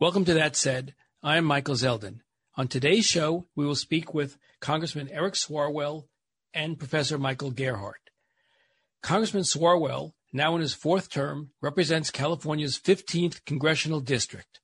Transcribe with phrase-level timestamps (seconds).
[0.00, 0.94] Welcome to That Said.
[1.24, 2.20] I'm Michael Zeldin.
[2.56, 6.04] On today's show, we will speak with Congressman Eric Swalwell
[6.54, 8.10] and Professor Michael Gerhardt.
[9.02, 14.60] Congressman Swalwell, now in his fourth term, represents California's 15th congressional district.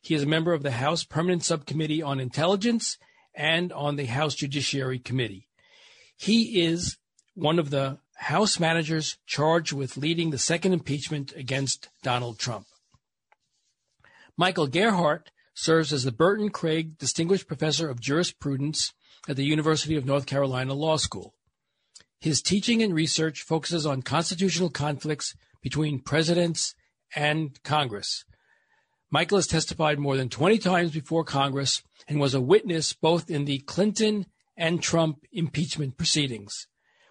[0.00, 2.96] He is a member of the House Permanent Subcommittee on Intelligence
[3.34, 5.48] and on the House Judiciary Committee.
[6.16, 6.96] He is
[7.34, 12.64] one of the House managers charged with leading the second impeachment against Donald Trump.
[14.40, 18.92] Michael Gerhardt serves as the Burton Craige Distinguished Professor of Jurisprudence
[19.28, 21.34] at the University of North Carolina Law School.
[22.20, 26.76] His teaching and research focuses on constitutional conflicts between presidents
[27.16, 28.24] and Congress.
[29.10, 33.44] Michael has testified more than 20 times before Congress and was a witness both in
[33.44, 36.68] the Clinton and Trump impeachment proceedings.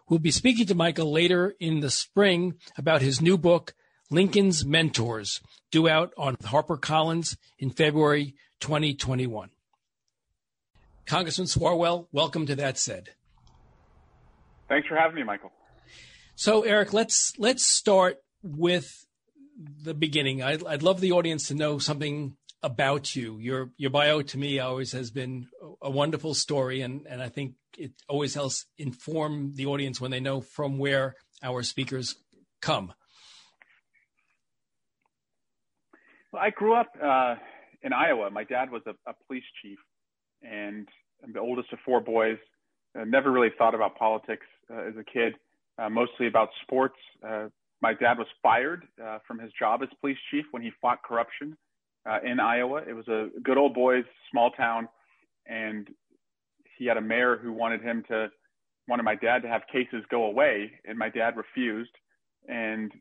[0.07, 3.73] We'll be speaking to Michael later in the spring about his new book,
[4.09, 5.41] Lincoln's Mentors,
[5.71, 9.49] due out on HarperCollins in February 2021.
[11.05, 13.09] Congressman Swalwell, welcome to That Said.
[14.69, 15.51] Thanks for having me, Michael.
[16.35, 19.05] So, Eric, let's let's start with
[19.83, 20.43] the beginning.
[20.43, 23.39] I'd, I'd love the audience to know something about you.
[23.39, 25.47] Your your bio to me always has been
[25.81, 30.19] a wonderful story, and, and I think it always helps inform the audience when they
[30.19, 32.15] know from where our speakers
[32.61, 32.93] come.
[36.31, 37.35] Well, I grew up uh,
[37.83, 38.29] in Iowa.
[38.29, 39.77] My dad was a, a, police chief,
[40.41, 40.87] and
[41.23, 42.37] I'm the oldest of four boys.
[42.95, 45.35] I never really thought about politics uh, as a kid,
[45.77, 46.97] uh, mostly about sports.
[47.25, 47.47] Uh,
[47.81, 51.55] my dad was fired uh, from his job as police chief when he fought corruption
[52.09, 52.81] uh, in Iowa.
[52.87, 54.89] It was a good old boys small town,
[55.45, 55.87] and
[56.77, 58.27] he had a mayor who wanted him to
[58.87, 61.91] wanted my dad to have cases go away, and my dad refused.
[62.47, 62.91] And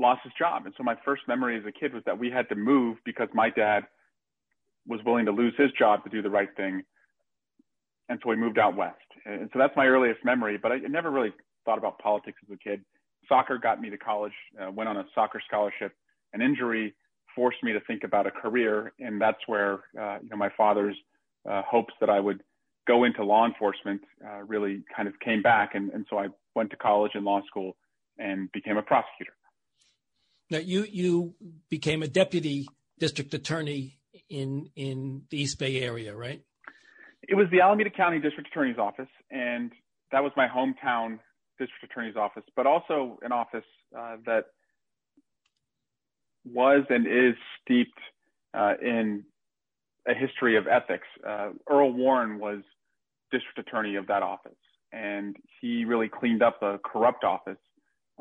[0.00, 0.66] lost his job.
[0.66, 3.28] And so my first memory as a kid was that we had to move because
[3.32, 3.84] my dad
[4.86, 6.82] was willing to lose his job to do the right thing.
[8.08, 8.98] And so we moved out west.
[9.24, 11.32] And so that's my earliest memory, but I never really
[11.64, 12.84] thought about politics as a kid.
[13.28, 15.92] Soccer got me to college, uh, went on a soccer scholarship.
[16.34, 16.94] An injury
[17.34, 18.92] forced me to think about a career.
[18.98, 20.96] And that's where, uh, you know, my father's
[21.48, 22.42] uh, hopes that I would
[22.86, 25.74] go into law enforcement uh, really kind of came back.
[25.74, 27.76] And, and so I went to college and law school
[28.18, 29.32] and became a prosecutor.
[30.50, 31.34] Now, you you
[31.70, 32.66] became a deputy
[32.98, 36.42] district attorney in in the East Bay area, right?
[37.22, 39.72] It was the Alameda County District Attorney's Office, and
[40.12, 41.18] that was my hometown
[41.58, 43.64] district attorney's office, but also an office
[43.96, 44.44] uh, that
[46.44, 47.98] was and is steeped
[48.52, 49.24] uh, in
[50.06, 51.06] a history of ethics.
[51.26, 52.58] Uh, Earl Warren was
[53.32, 54.52] district attorney of that office,
[54.92, 57.58] and he really cleaned up a corrupt office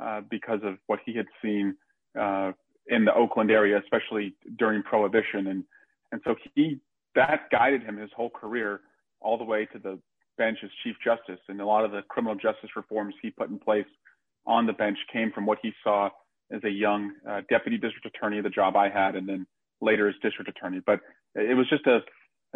[0.02, 1.76] uh, because of what he had seen
[2.16, 5.64] in the Oakland area, especially during Prohibition, and
[6.12, 6.80] and so he
[7.16, 8.82] that guided him his whole career
[9.22, 10.00] all the way to the
[10.38, 13.60] bench as Chief Justice, and a lot of the criminal justice reforms he put in
[13.60, 13.86] place
[14.46, 16.10] on the bench came from what he saw
[16.52, 19.48] as a young uh, deputy district attorney, the job I had, and then
[19.82, 20.82] later as district attorney.
[20.86, 21.00] But
[21.36, 22.00] it was just a,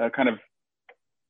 [0.04, 0.36] a kind of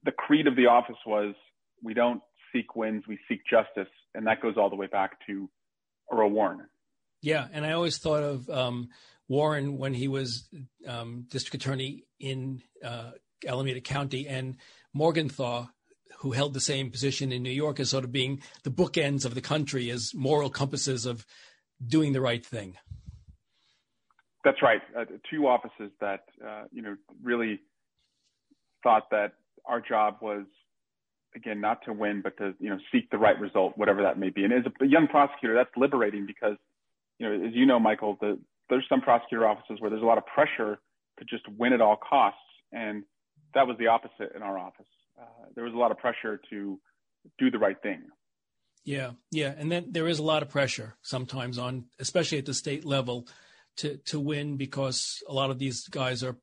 [0.03, 1.35] the creed of the office was
[1.83, 2.21] we don't
[2.53, 5.49] seek wins, we seek justice, and that goes all the way back to
[6.11, 6.61] Earl Warren.
[7.27, 8.87] Yeah, and I always thought of um,
[9.27, 10.47] Warren when he was
[10.87, 13.11] um, district attorney in uh,
[13.45, 14.55] Alameda County, and
[14.93, 15.67] Morgenthau,
[16.19, 19.35] who held the same position in New York, as sort of being the bookends of
[19.35, 21.25] the country as moral compasses of
[21.85, 22.77] doing the right thing.
[24.45, 24.79] That's right.
[24.97, 27.59] Uh, two offices that uh, you know really
[28.83, 29.33] thought that
[29.65, 30.45] our job was
[31.35, 34.29] again not to win, but to you know seek the right result, whatever that may
[34.29, 34.45] be.
[34.45, 36.55] And as a young prosecutor, that's liberating because
[37.19, 40.17] you know, as you know, Michael, the, there's some prosecutor offices where there's a lot
[40.17, 40.79] of pressure
[41.19, 42.39] to just win at all costs,
[42.71, 43.03] and
[43.53, 44.85] that was the opposite in our office.
[45.19, 46.79] Uh, there was a lot of pressure to
[47.39, 48.03] do the right thing.
[48.85, 52.53] Yeah, yeah, and then there is a lot of pressure sometimes on, especially at the
[52.53, 53.27] state level,
[53.77, 56.37] to to win because a lot of these guys are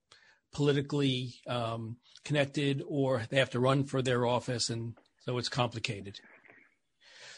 [0.53, 6.20] politically um, connected or they have to run for their office, and so it's complicated.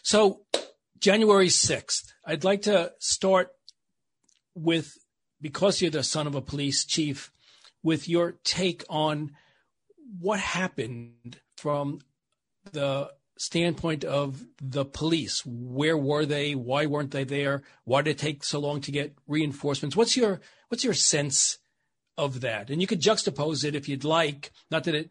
[0.03, 0.41] So
[1.01, 2.13] January 6th.
[2.25, 3.51] I'd like to start
[4.55, 4.97] with,
[5.41, 7.31] because you're the son of a police chief,
[7.83, 9.33] with your take on
[10.21, 12.01] what happened from
[12.73, 15.43] the standpoint of the police.
[15.45, 16.55] Where were they?
[16.55, 17.63] Why weren't they there?
[17.85, 19.95] Why did it take so long to get reinforcements?
[19.97, 21.59] What's your what's your sense
[22.17, 22.71] of that?
[22.71, 24.53] And you could juxtapose it if you'd like.
[24.71, 25.11] Not that it,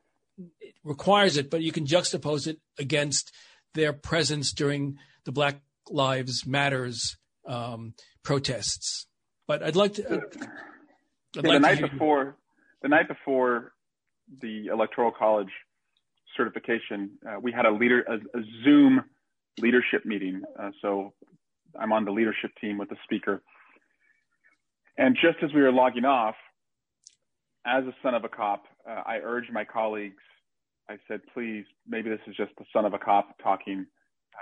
[0.60, 3.32] it requires it, but you can juxtapose it against
[3.74, 7.18] their presence during the Black Lives Matters
[7.48, 7.94] um,
[8.24, 9.08] protests.
[9.48, 10.06] But I'd like to.
[10.06, 12.38] I'd yeah, like the night before,
[12.82, 13.74] the night before
[14.42, 15.52] the Electoral College
[16.36, 19.04] certification, uh, we had a leader a, a Zoom
[19.60, 20.42] leadership meeting.
[20.60, 21.14] Uh, so
[21.80, 23.42] I'm on the leadership team with the speaker.
[24.98, 26.36] And just as we were logging off,
[27.66, 30.22] as a son of a cop, uh, I urged my colleagues.
[30.90, 33.95] I said, please, maybe this is just the son of a cop talking, uh,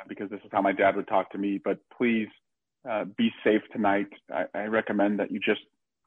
[0.08, 1.60] because this is how my dad would talk to me.
[1.64, 2.28] But please
[2.90, 4.08] uh, be safe tonight.
[4.32, 5.62] I, I recommend that you just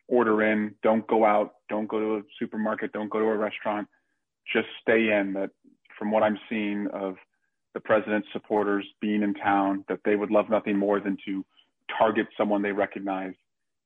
[0.09, 0.75] order in.
[0.83, 1.55] Don't go out.
[1.69, 2.93] Don't go to a supermarket.
[2.93, 3.89] Don't go to a restaurant.
[4.53, 5.33] Just stay in.
[5.35, 5.51] That
[5.99, 7.17] from what I'm seeing of
[7.75, 11.45] the president's supporters being in town, that they would love nothing more than to
[11.99, 13.35] target someone they recognize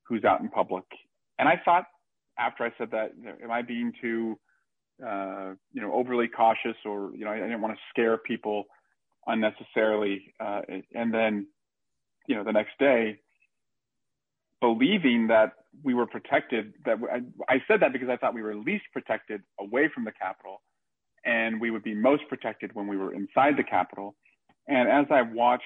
[0.05, 0.85] who's out in public.
[1.39, 1.87] And I thought
[2.39, 3.13] after I said that,
[3.43, 4.39] am I being too,
[5.07, 8.65] uh, you know, overly cautious or, you know, I, I didn't want to scare people
[9.27, 10.35] unnecessarily.
[10.41, 10.63] Uh,
[10.95, 11.47] and then,
[12.27, 13.19] you know, the next day,
[14.61, 15.53] believing that
[15.83, 17.21] we were protected, that I,
[17.53, 20.61] I said that because I thought we were least protected away from the Capitol
[21.25, 24.15] and we would be most protected when we were inside the Capitol.
[24.69, 25.65] And as I watched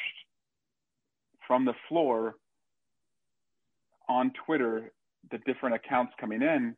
[1.46, 2.36] from the floor
[4.08, 4.92] on Twitter,
[5.30, 6.76] the different accounts coming in,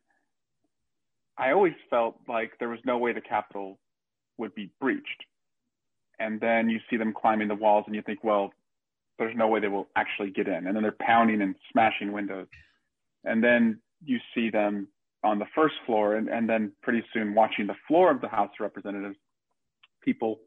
[1.37, 3.79] I always felt like there was no way the Capitol
[4.37, 5.23] would be breached.
[6.19, 8.51] And then you see them climbing the walls and you think, well,
[9.19, 10.67] there's no way they will actually get in.
[10.67, 12.47] And then they're pounding and smashing windows.
[13.23, 14.87] And then you see them
[15.23, 18.49] on the first floor and, and then pretty soon watching the floor of the House
[18.59, 19.17] of Representatives,
[20.03, 20.39] people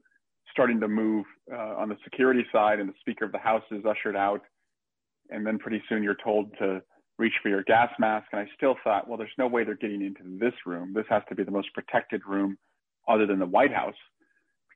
[0.50, 3.84] starting to move uh, on the security side and the Speaker of the House is
[3.84, 4.42] ushered out.
[5.30, 6.82] And then pretty soon you're told to
[7.18, 8.26] reach for your gas mask.
[8.32, 10.92] And I still thought, well, there's no way they're getting into this room.
[10.94, 12.56] This has to be the most protected room
[13.08, 13.94] other than the White House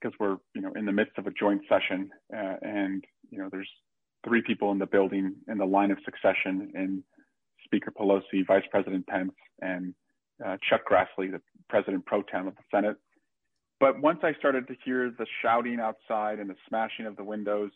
[0.05, 2.11] because we're, you know, in the midst of a joint session.
[2.33, 3.69] Uh, and, you know, there's
[4.27, 7.03] three people in the building in the line of succession and
[7.65, 9.95] Speaker Pelosi, Vice President Pence, and
[10.45, 11.41] uh, Chuck Grassley, the
[11.71, 12.97] President pro tem of the Senate.
[13.81, 17.71] But once I started to hear the shouting outside and the smashing of the windows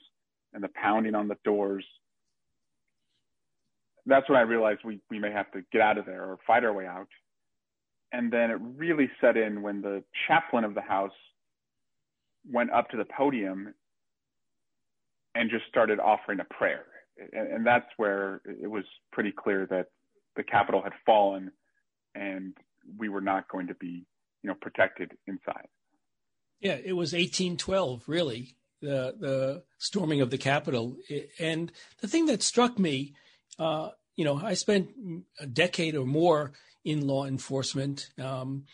[0.52, 1.84] and the pounding on the doors,
[4.06, 6.64] that's when I realized we, we may have to get out of there or fight
[6.64, 7.08] our way out.
[8.12, 11.12] And then it really set in when the chaplain of the House
[12.46, 13.74] went up to the podium
[15.34, 16.84] and just started offering a prayer
[17.32, 19.86] and, and that's where it was pretty clear that
[20.36, 21.50] the Capitol had fallen
[22.14, 22.54] and
[22.96, 24.06] we were not going to be,
[24.42, 25.66] you know, protected inside.
[26.60, 30.96] Yeah, it was 1812, really, the the storming of the Capitol.
[31.38, 31.70] And
[32.00, 33.14] the thing that struck me,
[33.58, 34.90] uh, you know, I spent
[35.38, 36.52] a decade or more
[36.84, 38.08] in law enforcement.
[38.20, 38.64] Um,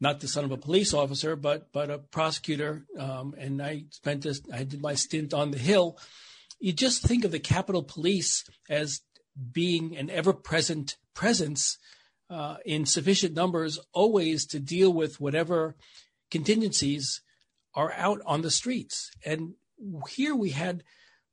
[0.00, 4.22] not the son of a police officer, but but a prosecutor, um, and I spent
[4.22, 4.40] this.
[4.52, 5.98] I did my stint on the Hill,
[6.60, 9.00] you just think of the Capitol Police as
[9.52, 11.78] being an ever present presence
[12.28, 15.74] uh, in sufficient numbers always to deal with whatever
[16.30, 17.22] contingencies
[17.74, 19.10] are out on the streets.
[19.24, 19.54] And
[20.10, 20.84] here we had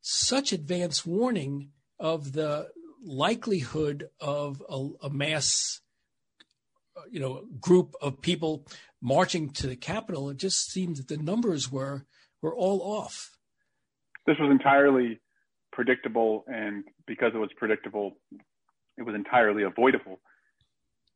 [0.02, 2.70] such advance warning of the
[3.04, 5.82] likelihood of a, a mass
[7.10, 8.68] you know group of people
[9.02, 12.06] marching to the capitol it just seemed that the numbers were
[12.42, 13.38] were all off
[14.28, 15.22] this was entirely
[15.72, 18.18] predictable, and because it was predictable,
[18.98, 20.20] it was entirely avoidable.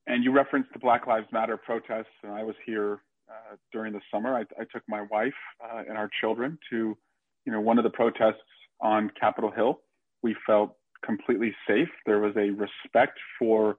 [0.08, 4.00] And you referenced the Black Lives Matter protests, and I was here uh, during the
[4.12, 4.36] summer.
[4.36, 5.34] I, I took my wife
[5.64, 6.98] uh, and our children to,
[7.46, 8.38] you know, one of the protests
[8.80, 9.82] on Capitol Hill.
[10.24, 11.90] We felt completely safe.
[12.06, 13.78] There was a respect for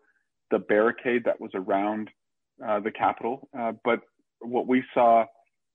[0.53, 2.11] the barricade that was around
[2.65, 3.49] uh, the Capitol.
[3.59, 4.01] Uh, but
[4.41, 5.25] what we saw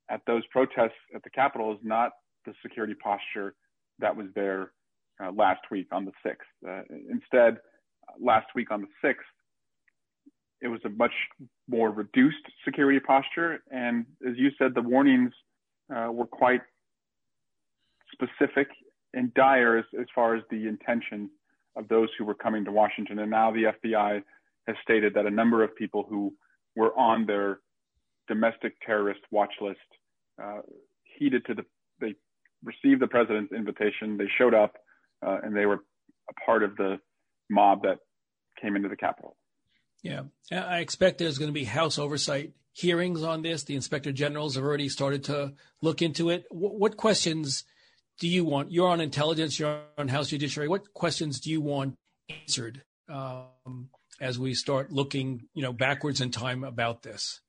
[0.09, 2.11] at those protests at the Capitol is not
[2.45, 3.55] the security posture
[3.99, 4.71] that was there
[5.21, 6.35] uh, last week on the 6th.
[6.65, 7.57] Uh, instead,
[8.21, 9.15] last week on the 6th,
[10.61, 11.11] it was a much
[11.67, 13.59] more reduced security posture.
[13.71, 15.33] And as you said, the warnings
[15.93, 16.61] uh, were quite
[18.13, 18.67] specific
[19.13, 21.31] and dire as, as far as the intentions
[21.75, 23.19] of those who were coming to Washington.
[23.19, 24.21] And now the FBI
[24.67, 26.33] has stated that a number of people who
[26.75, 27.59] were on their
[28.27, 29.79] domestic terrorist watch list
[30.41, 30.59] uh,
[31.17, 31.65] heeded to the
[31.99, 32.13] they
[32.63, 34.17] received the president's invitation.
[34.17, 34.75] They showed up,
[35.25, 35.83] uh, and they were
[36.29, 36.99] a part of the
[37.49, 37.99] mob that
[38.61, 39.35] came into the Capitol.
[40.03, 43.63] Yeah, I expect there's going to be House oversight hearings on this.
[43.63, 46.45] The inspector generals have already started to look into it.
[46.49, 47.63] what questions
[48.19, 48.71] do you want?
[48.71, 50.67] You're on intelligence, you're on House Judiciary.
[50.67, 51.95] What questions do you want
[52.29, 57.41] answered um, as we start looking, you know, backwards in time about this?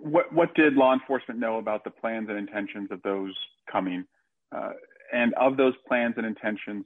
[0.00, 3.34] What what did law enforcement know about the plans and intentions of those
[3.70, 4.04] coming?
[4.54, 4.70] Uh,
[5.12, 6.84] and of those plans and intentions,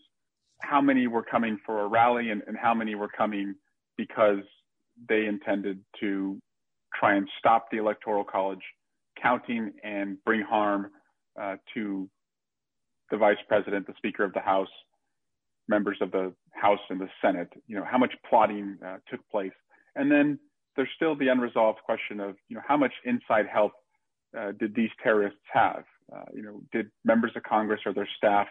[0.62, 3.54] how many were coming for a rally and, and how many were coming
[3.96, 4.42] because
[5.08, 6.38] they intended to
[6.98, 8.62] try and stop the Electoral College
[9.20, 10.90] counting and bring harm
[11.40, 12.08] uh, to
[13.10, 14.68] the vice president, the Speaker of the House,
[15.68, 17.52] members of the House and the Senate.
[17.66, 19.52] You know how much plotting uh, took place,
[19.96, 20.38] and then
[20.76, 23.72] there's still the unresolved question of you know how much inside help
[24.38, 25.84] uh, did these terrorists have?
[26.12, 28.46] Uh, you know, did members of Congress or their staff,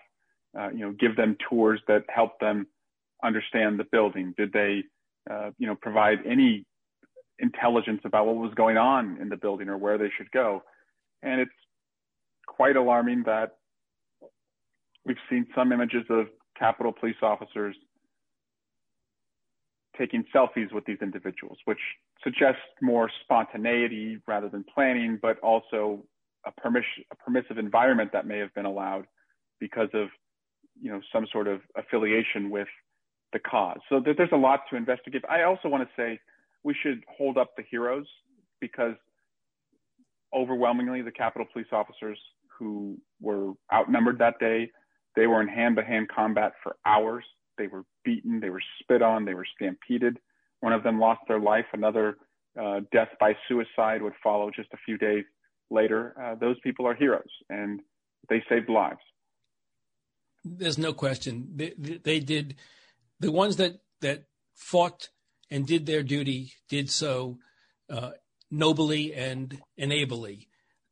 [0.57, 2.67] uh, you know, give them tours that helped them
[3.23, 4.33] understand the building?
[4.37, 4.83] Did they,
[5.29, 6.65] uh, you know, provide any
[7.39, 10.63] intelligence about what was going on in the building or where they should go?
[11.21, 11.51] And it's
[12.47, 13.57] quite alarming that
[15.05, 17.75] we've seen some images of Capitol police officers
[19.97, 21.79] taking selfies with these individuals, which
[22.23, 26.03] suggests more spontaneity rather than planning, but also
[26.45, 29.05] a, a permissive environment that may have been allowed
[29.59, 30.07] because of,
[30.81, 32.67] you know, some sort of affiliation with
[33.33, 33.79] the cause.
[33.89, 35.23] So there's a lot to investigate.
[35.29, 36.19] I also want to say
[36.63, 38.05] we should hold up the heroes
[38.59, 38.95] because
[40.33, 42.17] overwhelmingly the Capitol police officers
[42.57, 44.69] who were outnumbered that day,
[45.15, 47.23] they were in hand-to-hand combat for hours.
[47.57, 50.17] They were beaten, they were spit on, they were stampeded.
[50.59, 51.65] One of them lost their life.
[51.73, 52.17] Another
[52.59, 55.25] uh, death by suicide would follow just a few days
[55.69, 56.15] later.
[56.21, 57.81] Uh, those people are heroes, and
[58.29, 58.99] they saved lives.
[60.45, 61.49] There's no question.
[61.55, 62.55] They, they did.
[63.19, 65.09] The ones that that fought
[65.49, 67.37] and did their duty did so
[67.89, 68.11] uh,
[68.51, 70.47] nobly and enably.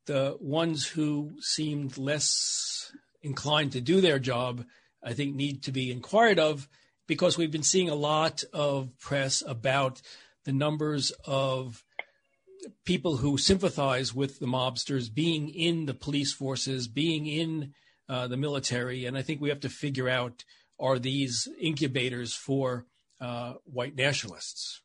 [0.06, 2.92] The ones who seemed less
[3.22, 4.64] inclined to do their job
[5.02, 6.68] I think need to be inquired of
[7.06, 10.00] because we've been seeing a lot of press about
[10.44, 11.84] the numbers of
[12.84, 17.74] people who sympathize with the mobsters being in the police forces, being in
[18.08, 19.04] uh, the military.
[19.04, 20.44] And I think we have to figure out
[20.78, 22.86] are these incubators for
[23.20, 24.80] uh, white nationalists?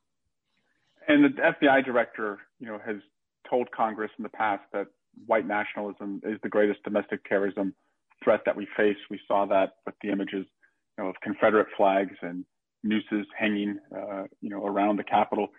[1.07, 2.97] And the FBI director, you know, has
[3.49, 4.87] told Congress in the past that
[5.25, 7.73] white nationalism is the greatest domestic terrorism
[8.23, 8.97] threat that we face.
[9.09, 10.45] We saw that with the images
[10.97, 12.45] you know, of Confederate flags and
[12.83, 15.49] nooses hanging, uh, you know, around the Capitol.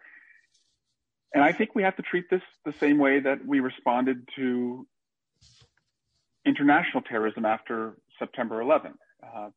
[1.34, 4.86] And I think we have to treat this the same way that we responded to
[6.46, 9.48] international terrorism after September 11, uh,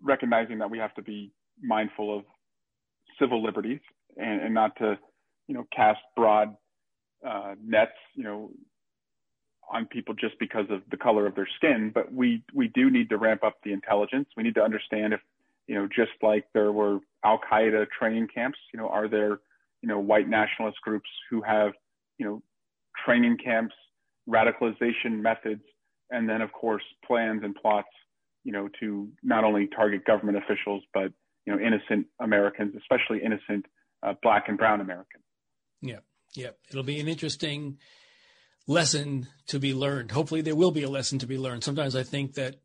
[0.00, 2.24] recognizing that we have to be mindful of
[3.18, 3.80] civil liberties
[4.16, 4.98] and, and not to,
[5.48, 6.54] you know, cast broad
[7.26, 8.50] uh, nets, you know,
[9.70, 13.08] on people just because of the color of their skin, but we we do need
[13.10, 14.28] to ramp up the intelligence.
[14.36, 15.20] We need to understand if
[15.66, 19.38] you know just like there were Al Qaeda training camps, you know, are there
[19.82, 21.72] you know white nationalist groups who have
[22.18, 22.42] you know
[23.04, 23.74] training camps,
[24.28, 25.62] radicalization methods,
[26.10, 27.88] and then of course plans and plots,
[28.44, 31.12] you know, to not only target government officials but
[31.46, 33.66] you know innocent Americans, especially innocent
[34.02, 35.24] uh, black and brown Americans.
[35.80, 36.00] Yeah,
[36.34, 37.78] yeah, it'll be an interesting
[38.70, 40.12] lesson to be learned.
[40.12, 41.64] Hopefully, there will be a lesson to be learned.
[41.64, 42.56] Sometimes I think that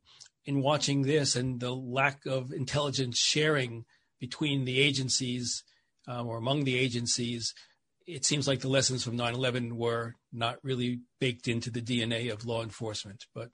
[0.45, 3.85] in watching this and the lack of intelligence sharing
[4.19, 5.63] between the agencies
[6.07, 7.53] um, or among the agencies,
[8.05, 12.31] it seems like the lessons from 9 11 were not really baked into the DNA
[12.31, 13.25] of law enforcement.
[13.33, 13.49] But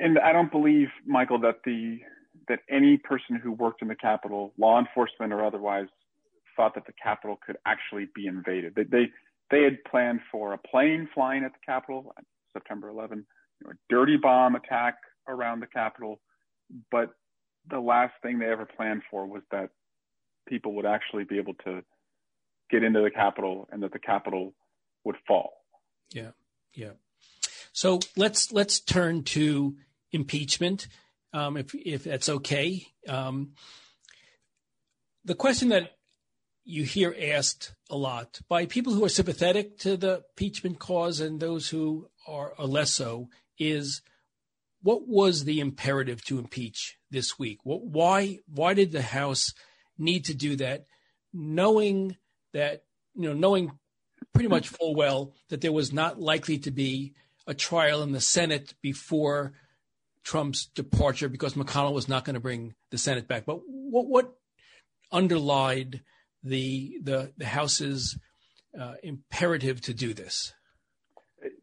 [0.00, 2.00] and I don't believe, Michael, that the
[2.48, 5.86] that any person who worked in the Capitol, law enforcement or otherwise,
[6.56, 8.74] thought that the Capitol could actually be invaded.
[8.74, 9.04] They, they
[9.54, 13.70] they had planned for a plane flying at the Capitol on September 11, you know,
[13.70, 14.96] a dirty bomb attack
[15.28, 16.20] around the Capitol,
[16.90, 17.10] but
[17.70, 19.70] the last thing they ever planned for was that
[20.48, 21.82] people would actually be able to
[22.68, 24.54] get into the Capitol and that the Capitol
[25.04, 25.52] would fall.
[26.12, 26.30] Yeah,
[26.72, 26.92] yeah.
[27.72, 29.76] So let's let's turn to
[30.10, 30.88] impeachment,
[31.32, 32.86] um, if if that's okay.
[33.08, 33.52] Um,
[35.24, 35.93] the question that
[36.64, 41.40] you hear asked a lot by people who are sympathetic to the impeachment cause and
[41.40, 43.28] those who are, are less so
[43.58, 44.02] is
[44.82, 47.58] what was the imperative to impeach this week?
[47.64, 49.52] What, why why did the House
[49.96, 50.86] need to do that,
[51.32, 52.16] knowing
[52.52, 53.72] that you know knowing
[54.32, 57.14] pretty much full well that there was not likely to be
[57.46, 59.52] a trial in the Senate before
[60.22, 63.46] Trump's departure because McConnell was not going to bring the Senate back.
[63.46, 64.34] But what what
[65.12, 66.02] underlied
[66.44, 68.18] the the, the House's
[68.78, 70.52] uh, imperative to do this?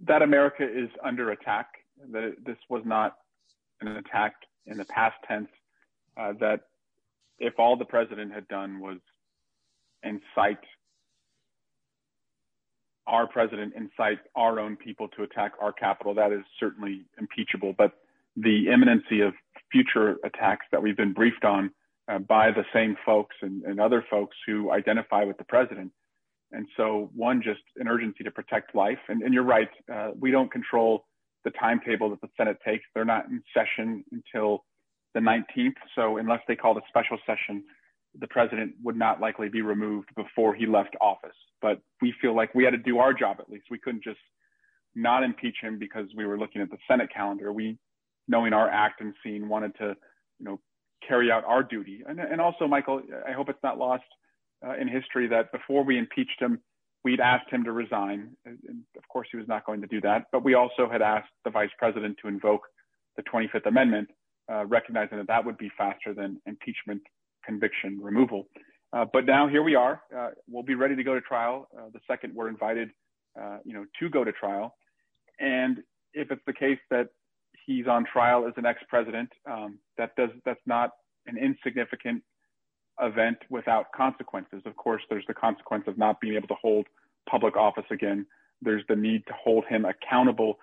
[0.05, 1.67] That America is under attack.
[2.11, 3.15] That this was not
[3.79, 4.33] an attack
[4.65, 5.49] in the past tense.
[6.17, 6.61] Uh, that
[7.39, 8.97] if all the president had done was
[10.03, 10.59] incite
[13.07, 17.73] our president, incite our own people to attack our capital, that is certainly impeachable.
[17.77, 17.93] But
[18.35, 19.33] the imminency of
[19.71, 21.71] future attacks that we've been briefed on
[22.07, 25.91] uh, by the same folks and, and, other folks who identify with the president.
[26.51, 28.97] And so, one, just an urgency to protect life.
[29.07, 31.05] And, and you're right, uh, we don't control
[31.45, 32.83] the timetable that the Senate takes.
[32.93, 34.65] They're not in session until
[35.13, 35.75] the 19th.
[35.95, 37.63] So, unless they called a special session,
[38.19, 41.35] the president would not likely be removed before he left office.
[41.61, 43.65] But we feel like we had to do our job at least.
[43.69, 44.19] We couldn't just
[44.95, 47.53] not impeach him because we were looking at the Senate calendar.
[47.53, 47.77] We,
[48.27, 49.95] knowing our act and scene, wanted to,
[50.39, 50.59] you know,
[51.07, 52.03] carry out our duty.
[52.07, 54.03] And, and also, Michael, I hope it's not lost
[54.65, 56.59] uh, in history that before we impeached him,
[57.03, 58.31] we'd asked him to resign.
[58.45, 58.57] And
[58.97, 60.25] of course, he was not going to do that.
[60.31, 62.61] But we also had asked the vice president to invoke
[63.17, 64.09] the 25th Amendment,
[64.51, 67.01] uh, recognizing that that would be faster than impeachment,
[67.43, 68.47] conviction, removal.
[68.93, 70.01] Uh, but now here we are.
[70.15, 72.89] Uh, we'll be ready to go to trial uh, the second we're invited,
[73.39, 74.75] uh, you know, to go to trial.
[75.39, 75.79] And
[76.13, 77.07] if it's the case that
[77.65, 79.29] he's on trial as an ex-president.
[79.49, 80.91] Um, that does that's not
[81.27, 82.23] an insignificant
[83.01, 84.61] event without consequences.
[84.65, 86.87] Of course, there's the consequence of not being able to hold
[87.29, 88.25] public office again.
[88.61, 90.59] There's the need to hold him accountable,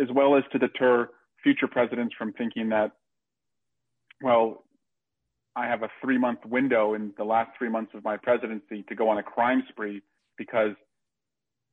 [0.00, 1.08] as well as to deter
[1.42, 2.92] future presidents from thinking that,
[4.22, 4.64] well,
[5.56, 8.94] I have a three month window in the last three months of my presidency to
[8.94, 10.02] go on a crime spree
[10.36, 10.74] because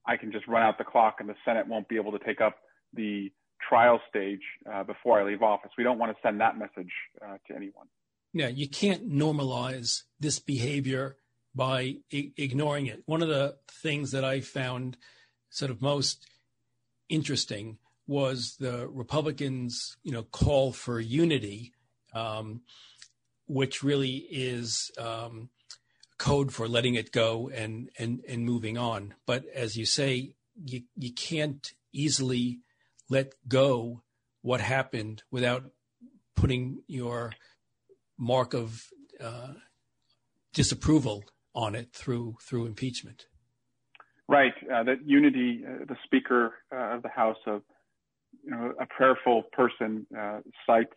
[0.06, 2.42] I can just run out the clock and the Senate won't be able to take
[2.42, 2.58] up
[2.94, 3.32] the
[3.68, 4.42] trial stage
[4.72, 5.72] uh, before I leave office.
[5.78, 6.92] We don't want to send that message
[7.22, 7.88] uh, to anyone.
[8.34, 11.18] Yeah, you can't normalize this behavior
[11.54, 13.04] by I- ignoring it.
[13.06, 14.98] One of the things that I found
[15.50, 16.26] sort of most
[17.10, 17.78] interesting
[18.08, 21.74] was the Republicans, you know, call for unity,
[22.14, 22.62] um,
[23.48, 25.50] which really is um,
[26.18, 29.14] code for letting it go and and and moving on.
[29.26, 32.60] But as you say, you you can't easily
[33.12, 34.02] let go
[34.42, 35.66] what happened without
[36.36, 37.34] putting your
[38.18, 38.88] mark of
[39.20, 39.54] uh,
[40.54, 43.26] disapproval on it through through impeachment.
[44.28, 44.54] Right.
[44.74, 47.62] Uh, that unity, uh, the Speaker uh, of the House, of
[48.44, 50.96] you know, a prayerful person, uh, cites.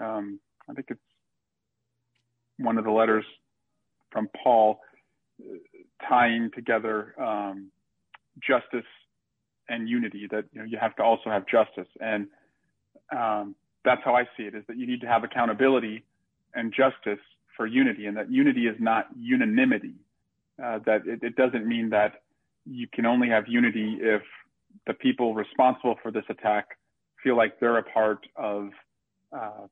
[0.00, 1.00] Um, I think it's
[2.58, 3.24] one of the letters
[4.12, 4.78] from Paul
[5.40, 5.56] uh,
[6.06, 7.70] tying together um,
[8.46, 8.84] justice
[9.70, 11.88] and unity that you know you have to also have justice.
[12.00, 12.26] And
[13.16, 13.54] um,
[13.84, 16.04] that's how i see it is that you need to have accountability
[16.54, 17.24] and justice
[17.56, 19.94] for unity and that unity is not unanimity.
[20.62, 22.22] Uh, that it, it, doesn't mean that
[22.66, 24.20] you can only have unity if
[24.86, 26.76] the people responsible for this attack
[27.22, 28.68] feel like they're a part of
[29.32, 29.66] uh,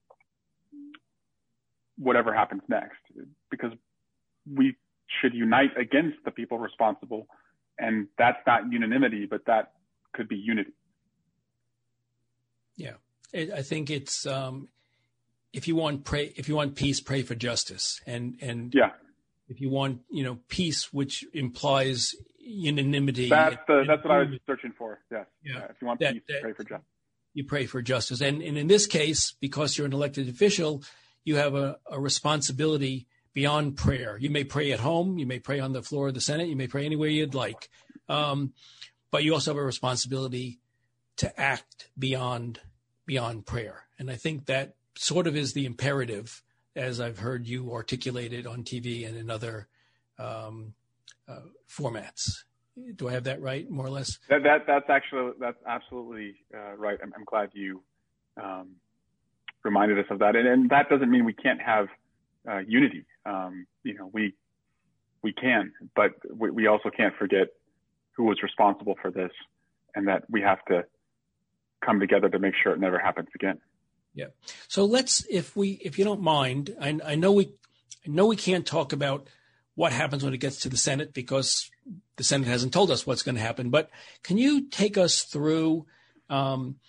[1.99, 2.97] whatever happens next.
[3.51, 3.73] Because
[4.51, 4.77] we
[5.21, 7.27] should unite against the people responsible
[7.79, 9.73] and that's not unanimity but that
[10.19, 10.73] could be unity.
[12.77, 12.95] Yeah,
[13.33, 14.69] I think it's um,
[15.53, 18.91] if you want pray if you want peace, pray for justice, and and yeah,
[19.49, 23.29] if you want you know peace, which implies unanimity.
[23.29, 24.99] That's the, that's what I was searching for.
[25.11, 25.65] Yeah, yeah.
[25.71, 26.87] if you want that, peace, that, pray for justice.
[27.35, 30.83] You pray for justice, and and in this case, because you're an elected official,
[31.25, 34.19] you have a, a responsibility beyond prayer.
[34.19, 36.57] You may pray at home, you may pray on the floor of the Senate, you
[36.57, 37.69] may pray anywhere you'd like.
[38.09, 38.53] Um,
[39.11, 40.61] but you also have a responsibility
[41.17, 42.61] to act beyond
[43.07, 43.87] beyond prayer.
[43.99, 46.43] And I think that sort of is the imperative,
[46.77, 49.67] as I've heard you articulate it on TV and in other
[50.19, 50.75] um,
[51.27, 52.45] uh, formats.
[52.95, 54.19] Do I have that right, more or less?
[54.29, 56.99] That, that that's actually that's absolutely uh, right.
[57.03, 57.83] I'm, I'm, glad you
[58.41, 58.77] um,
[59.65, 61.89] reminded us of that, and, and, that doesn't mean we can't have
[62.49, 63.05] uh, unity.
[63.27, 64.35] Um, you know, we
[65.23, 67.49] we can, but we, we also can't forget
[68.19, 69.31] who was responsible for this
[69.95, 70.85] and that we have to
[71.83, 73.59] come together to make sure it never happens again.
[74.13, 74.27] Yeah.
[74.67, 77.53] So let's, if we, if you don't mind, I, I know we,
[78.05, 79.29] I know we can't talk about
[79.77, 81.71] what happens when it gets to the Senate because
[82.17, 83.71] the Senate hasn't told us what's going to happen.
[83.71, 83.89] But
[84.25, 85.87] can you take us through
[86.29, 86.81] um,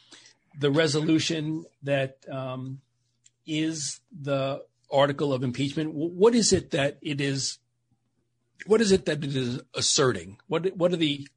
[0.59, 2.81] the resolution that um,
[3.45, 5.93] is the article of impeachment?
[5.93, 7.59] What is it that it is
[8.65, 10.37] what is it that it is asserting?
[10.47, 11.27] What what are the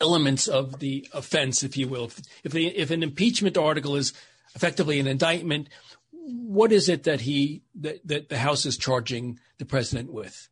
[0.00, 2.10] elements of the offense, if you will?
[2.42, 4.12] If the if an impeachment article is
[4.54, 5.68] effectively an indictment,
[6.10, 10.48] what is it that he that, that the House is charging the president with?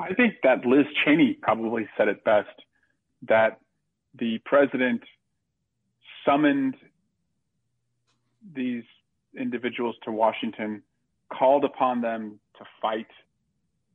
[0.00, 2.48] I think that Liz Cheney probably said it best
[3.28, 3.60] that
[4.18, 5.02] the president
[6.24, 6.76] summoned
[8.54, 8.84] these
[9.38, 10.82] individuals to Washington,
[11.32, 13.06] called upon them to fight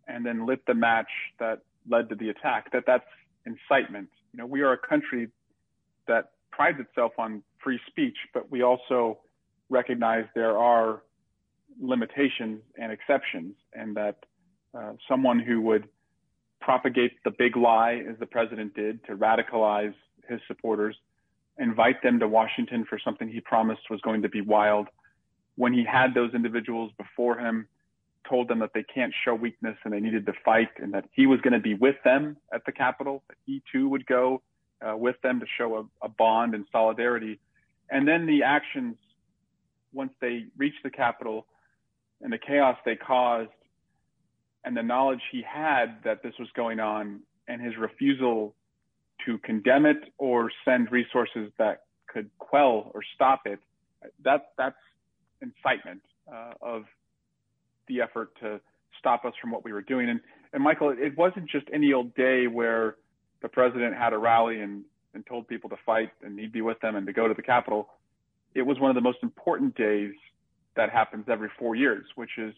[0.10, 3.06] and then lit the match that led to the attack, that that's
[3.45, 4.10] incitement.
[4.34, 5.30] You know, we are a country
[6.08, 9.19] that prides itself on free speech, but we also
[9.69, 11.04] recognize there are
[11.82, 14.17] limitations and exceptions, and that
[14.78, 15.88] uh, someone who would
[16.60, 19.93] propagate the big lie, as the president did, to radicalize
[20.28, 20.95] his supporters,
[21.58, 24.88] invite them to Washington for something he promised was going to be wild.
[25.56, 27.67] When he had those individuals before him,
[28.30, 31.26] told them that they can't show weakness and they needed to fight, and that he
[31.26, 34.42] was going to be with them at the Capitol, that he too would go
[34.88, 37.39] uh, with them to show a, a bond and solidarity.
[37.89, 38.96] And then the actions,
[39.94, 41.48] once they reached the Capitol
[42.22, 43.50] and the chaos they caused,
[44.63, 48.54] and the knowledge he had that this was going on, and his refusal
[49.26, 53.60] to condemn it or send resources that could quell or stop it,
[54.24, 54.76] that, that's
[55.42, 56.84] incitement uh, of
[57.89, 58.62] the effort to
[58.97, 60.10] stop us from what we were doing.
[60.10, 60.21] And,
[60.54, 62.95] and Michael, it wasn't just any old day where
[63.41, 66.80] the president had a rally and, and told people to fight and he'd be with
[66.80, 67.89] them and to go to the Capitol.
[68.56, 70.13] It was one of the most important days
[70.75, 72.54] that happens every four years, which is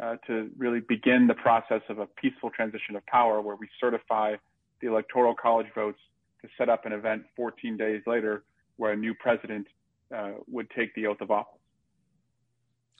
[0.00, 4.34] uh, to really begin the process of a peaceful transition of power where we certify
[4.80, 5.98] the electoral college votes
[6.42, 8.44] to set up an event 14 days later
[8.76, 9.66] where a new president
[10.14, 11.55] uh, would take the oath of office.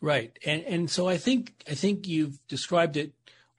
[0.02, 0.38] Right.
[0.44, 3.12] And and so I think I think you've described it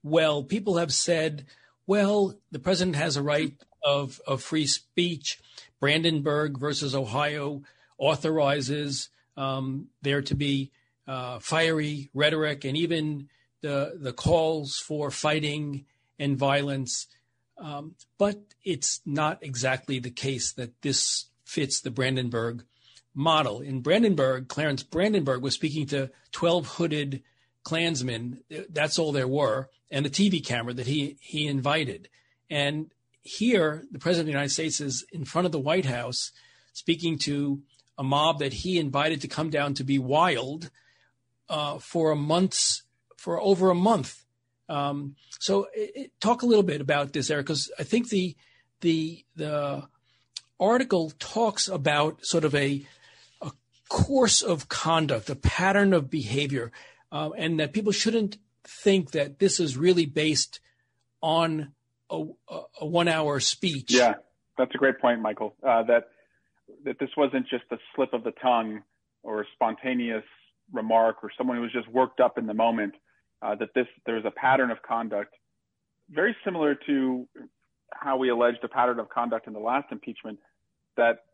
[0.04, 0.43] well.
[0.43, 1.45] People have said,
[1.86, 5.39] well, the president has a right of, of free speech.
[5.80, 7.62] Brandenburg versus Ohio
[7.97, 10.71] authorizes um, there to be
[11.08, 13.30] uh, fiery rhetoric and even
[13.62, 15.86] the the calls for fighting
[16.19, 17.08] and violence.
[17.58, 22.63] Um, but it's not exactly the case that this fits the Brandenburg
[23.17, 23.62] model.
[23.62, 27.23] In Brandenburg, Clarence Brandenburg was speaking to 12 hooded
[27.63, 28.43] Klansmen.
[28.69, 32.10] That's all there were, and a TV camera that he, he invited.
[32.49, 32.91] And
[33.23, 36.32] here, the president of the United States is in front of the White House
[36.73, 37.63] speaking to
[37.97, 40.69] a mob that he invited to come down to be wild
[41.49, 42.84] uh, for a month's
[43.17, 44.23] for over a month.
[44.69, 48.36] Um, so, it, talk a little bit about this, Eric, because I think the
[48.82, 49.88] the the
[50.60, 52.86] article talks about sort of a
[53.89, 56.71] course of conduct, a pattern of behavior,
[57.12, 60.60] uh, and that people shouldn't think that this is really based
[61.21, 61.71] on
[62.10, 62.23] a,
[62.82, 63.93] a one-hour speech.
[63.93, 64.15] Yeah,
[64.58, 65.56] that's a great point, Michael.
[65.63, 66.10] Uh, that
[66.84, 68.82] that this wasn't just a slip of the tongue
[69.23, 70.23] or a spontaneous
[70.73, 72.93] remark or someone who was just worked up in the moment.
[73.41, 75.34] Uh, that this there's a pattern of conduct
[76.10, 77.28] very similar to
[77.93, 80.39] how we alleged a pattern of conduct in the last impeachment
[80.95, 81.26] that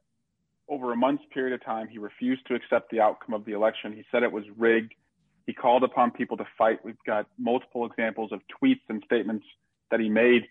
[0.70, 3.94] over a month's period of time, he refused to accept the outcome of the election.
[3.94, 4.94] He said it was rigged.
[5.46, 6.84] He called upon people to fight.
[6.86, 9.46] We've got multiple examples of tweets and statements
[9.92, 10.44] that he made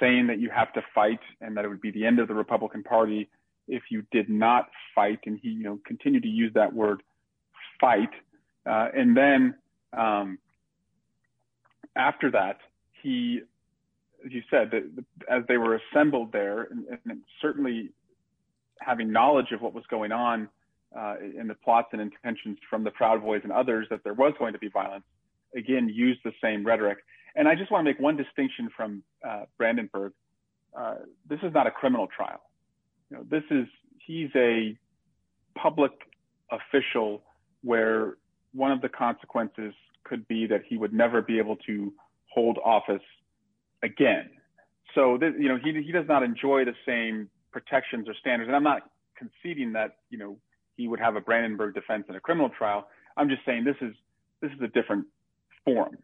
[0.00, 2.34] saying that you have to fight and that it would be the end of the
[2.34, 3.28] Republican Party
[3.66, 5.20] if you did not fight.
[5.26, 7.02] And he, you know, continued to use that word
[7.80, 8.10] fight.
[8.64, 9.54] Uh, and then
[9.92, 10.38] um,
[11.96, 12.58] after that,
[13.02, 13.40] he,
[14.24, 17.90] as you said, the, the, as they were assembled there, and, and certainly
[18.80, 20.48] having knowledge of what was going on
[20.96, 24.32] uh, in the plots and intentions from the Proud Boys and others that there was
[24.38, 25.04] going to be violence,
[25.56, 26.98] again, used the same rhetoric.
[27.36, 30.12] And I just want to make one distinction from uh, Brandenburg.
[30.76, 30.96] Uh,
[31.28, 32.40] this is not a criminal trial.
[33.10, 33.66] You know, this is,
[34.04, 34.76] he's a
[35.56, 35.92] public
[36.50, 37.22] official
[37.62, 38.16] where
[38.52, 41.92] one of the consequences could be that he would never be able to
[42.32, 43.02] hold office
[43.82, 44.30] again.
[44.94, 48.48] So, this, you know, he, he does not enjoy the same protections or standards.
[48.48, 48.82] And I'm not
[49.16, 50.38] conceding that, you know,
[50.76, 52.88] he would have a Brandenburg defense in a criminal trial.
[53.16, 53.94] I'm just saying this is
[54.40, 55.06] this is a different
[55.64, 55.98] form.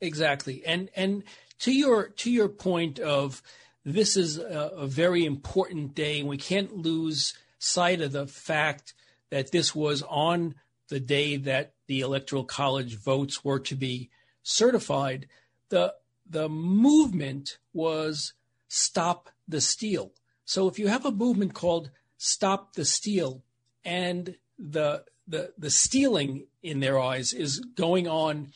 [0.00, 0.62] Exactly.
[0.66, 1.24] And and
[1.60, 3.42] to your to your point of
[3.84, 8.94] this is a, a very important day we can't lose sight of the fact
[9.30, 10.54] that this was on
[10.88, 14.10] the day that the electoral college votes were to be
[14.42, 15.26] certified.
[15.70, 15.94] The
[16.28, 18.34] the movement was
[18.68, 20.12] stop the steal.
[20.44, 23.42] So if you have a movement called Stop the Steal
[23.84, 28.52] and the the the stealing in their eyes is going on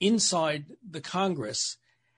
[0.00, 1.76] inside the Congress,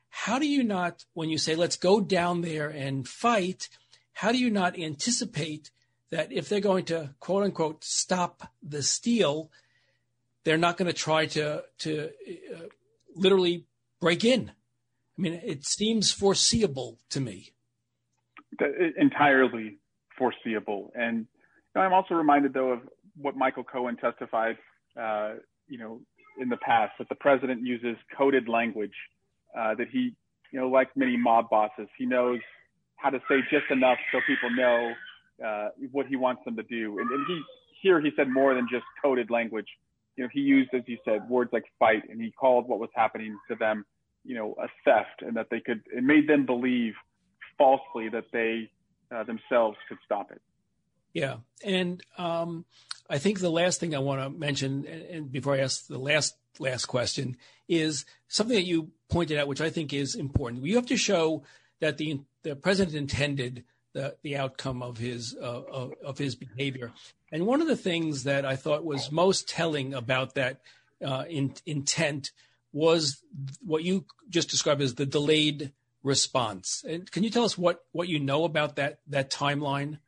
[0.08, 3.68] how do you not when you say let's go down there and fight,
[4.14, 5.70] how do you not anticipate
[6.10, 9.50] that if they're going to quote unquote stop the steal,
[10.44, 12.10] they're not going to try to to
[12.54, 12.66] uh,
[13.14, 13.64] literally
[14.00, 14.50] break in.
[15.18, 17.52] I mean, it seems foreseeable to me
[18.98, 19.78] entirely
[20.16, 20.92] foreseeable.
[20.94, 21.26] And
[21.74, 22.80] I'm also reminded, though, of
[23.16, 24.56] what Michael Cohen testified,
[25.00, 25.34] uh,
[25.68, 26.00] you know,
[26.40, 28.94] in the past that the president uses coded language
[29.58, 30.14] uh, that he,
[30.52, 32.40] you know, like many mob bosses, he knows
[32.96, 34.92] how to say just enough so people know
[35.44, 36.98] uh, what he wants them to do.
[36.98, 37.42] And, and he
[37.80, 39.68] here he said more than just coded language.
[40.18, 42.90] you know, he used, as you said, words like fight, and he called what was
[42.94, 43.84] happening to them,
[44.24, 45.80] you know, a theft, and that they could.
[45.96, 46.94] It made them believe
[47.58, 48.70] falsely that they
[49.14, 50.40] uh, themselves could stop it.
[51.12, 52.64] Yeah, and um,
[53.10, 56.36] I think the last thing I want to mention, and before I ask the last
[56.58, 57.36] last question,
[57.68, 60.64] is something that you pointed out, which I think is important.
[60.64, 61.42] You have to show
[61.80, 66.92] that the the president intended the the outcome of his uh, of, of, his behavior.
[67.32, 70.60] And one of the things that I thought was most telling about that
[71.04, 72.30] uh, in, intent
[72.72, 73.22] was
[73.64, 76.84] what you just described as the delayed response.
[76.88, 79.98] And can you tell us what what you know about that that timeline?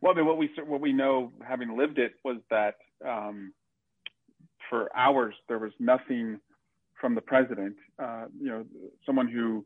[0.00, 2.76] Well, I mean, what we what we know, having lived it, was that
[3.06, 3.52] um,
[4.68, 6.40] for hours there was nothing
[7.00, 7.76] from the president.
[7.98, 8.64] Uh, you know,
[9.04, 9.64] someone who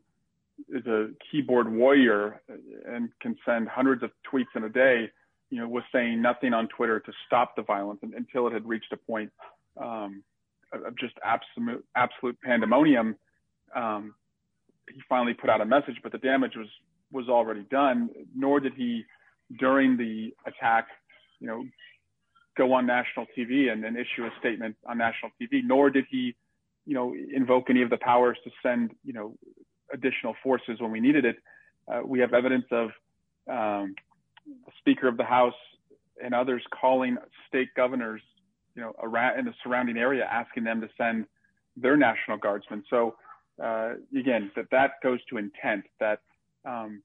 [0.69, 2.41] is a keyboard warrior
[2.87, 5.09] and can send hundreds of tweets in a day,
[5.49, 8.91] you know, was saying nothing on Twitter to stop the violence until it had reached
[8.93, 9.31] a point
[9.77, 10.23] um,
[10.71, 13.15] of just absolute absolute pandemonium.
[13.75, 14.15] Um,
[14.93, 16.67] he finally put out a message, but the damage was
[17.11, 18.09] was already done.
[18.35, 19.03] Nor did he,
[19.59, 20.87] during the attack,
[21.39, 21.63] you know,
[22.57, 25.61] go on national TV and, and issue a statement on national TV.
[25.63, 26.35] Nor did he,
[26.85, 29.35] you know, invoke any of the powers to send, you know,
[29.93, 31.37] additional forces when we needed it.
[31.87, 32.89] Uh, we have evidence of
[33.49, 33.95] um,
[34.45, 35.53] the Speaker of the House
[36.23, 37.17] and others calling
[37.47, 38.21] state governors,
[38.75, 41.25] you know, around in the surrounding area, asking them to send
[41.77, 42.83] their National Guardsmen.
[42.89, 43.15] So
[43.59, 45.85] again, that that goes to intent.
[45.99, 46.19] That
[46.65, 47.01] um,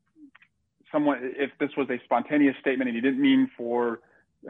[0.93, 4.01] someone, if this was a spontaneous statement and he didn't mean for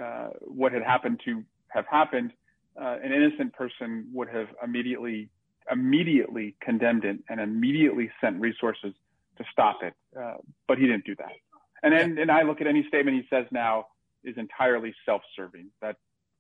[0.01, 2.33] uh, what had happened to have happened,
[2.81, 5.29] uh, an innocent person would have immediately
[5.71, 8.93] immediately condemned it and immediately sent resources
[9.39, 9.95] to stop it.
[10.19, 10.35] Uh,
[10.67, 11.33] but he didn't do that.
[11.83, 13.87] And then, and I look at any statement he says now
[14.25, 15.69] is entirely self-serving.
[15.81, 15.97] That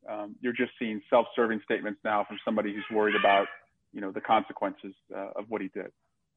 [0.08, 3.46] um, you're just seeing self-serving statements now from somebody who's worried about,
[3.92, 5.90] you know, the consequences uh, of what he did.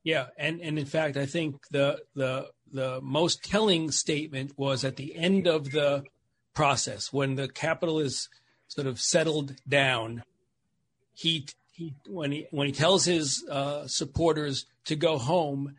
[0.03, 4.97] Yeah, and and in fact, I think the the the most telling statement was at
[4.97, 6.03] the end of the
[6.53, 8.27] process when the capital is
[8.67, 10.23] sort of settled down.
[11.13, 15.75] He he when he when he tells his uh, supporters to go home,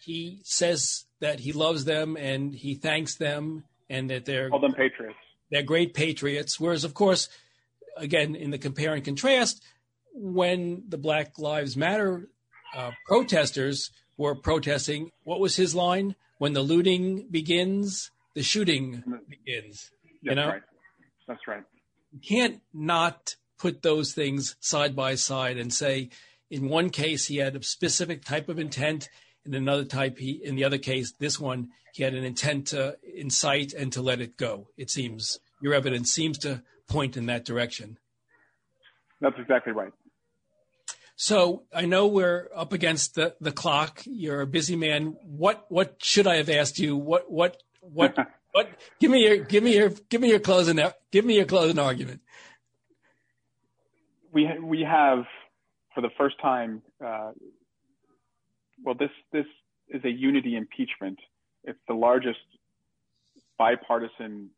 [0.00, 4.74] he says that he loves them and he thanks them and that they're all them
[4.74, 5.18] patriots.
[5.50, 6.58] They're great patriots.
[6.58, 7.28] Whereas, of course,
[7.96, 9.62] again in the compare and contrast,
[10.14, 12.28] when the Black Lives Matter
[12.76, 16.14] uh, protesters were protesting, what was his line?
[16.38, 19.90] When the looting begins, the shooting begins.
[20.04, 20.62] That's you know, right.
[21.28, 21.62] That's right.
[22.12, 26.10] You can't not put those things side by side and say,
[26.50, 29.08] in one case, he had a specific type of intent.
[29.44, 32.96] In another type, he, in the other case, this one, he had an intent to
[33.14, 34.68] incite and to let it go.
[34.76, 37.98] It seems your evidence seems to point in that direction.
[39.20, 39.92] That's exactly right.
[41.16, 44.02] So I know we're up against the, the clock.
[44.06, 45.16] You're a busy man.
[45.22, 46.96] What what should I have asked you?
[46.96, 48.16] What what what
[48.52, 48.68] what?
[49.00, 52.20] Give me your give me your give me your closing give me your closing argument
[54.32, 55.24] we we have
[55.94, 56.82] for the first time.
[57.04, 57.32] Uh,
[58.84, 59.46] well, this this
[59.88, 61.18] is a unity impeachment.
[61.64, 62.40] It's the largest
[63.58, 64.50] bipartisan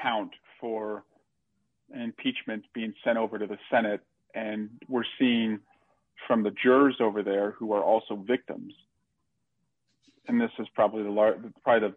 [0.00, 1.04] count for
[1.92, 4.00] an impeachment being sent over to the Senate,
[4.38, 5.60] and we're seeing
[6.26, 8.72] from the jurors over there who are also victims.
[10.26, 11.94] And this is probably the lar- probably the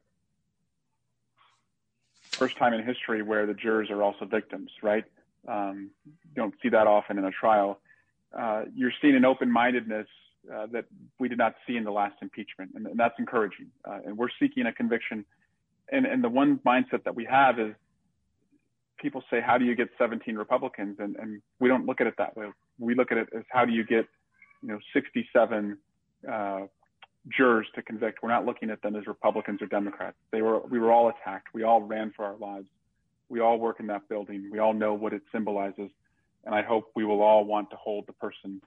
[2.38, 5.04] first time in history where the jurors are also victims, right?
[5.47, 5.91] Um,
[6.36, 7.80] don't see that often in a trial.
[8.38, 10.08] Uh, you're seeing an open-mindedness
[10.51, 10.86] uh, that
[11.19, 13.67] we did not see in the last impeachment, and, and that's encouraging.
[13.86, 15.25] Uh, and we're seeking a conviction.
[15.91, 17.73] And, and the one mindset that we have is
[19.01, 22.15] people say, "How do you get 17 Republicans?" And, and we don't look at it
[22.17, 22.47] that way.
[22.79, 24.05] We look at it as how do you get,
[24.61, 25.77] you know, 67
[26.31, 26.61] uh,
[27.27, 28.23] jurors to convict.
[28.23, 30.17] We're not looking at them as Republicans or Democrats.
[30.31, 31.47] They were we were all attacked.
[31.53, 32.67] We all ran for our lives
[33.31, 34.49] we all work in that building.
[34.51, 35.89] We all know what it symbolizes.
[36.43, 38.61] And I hope we will all want to hold the person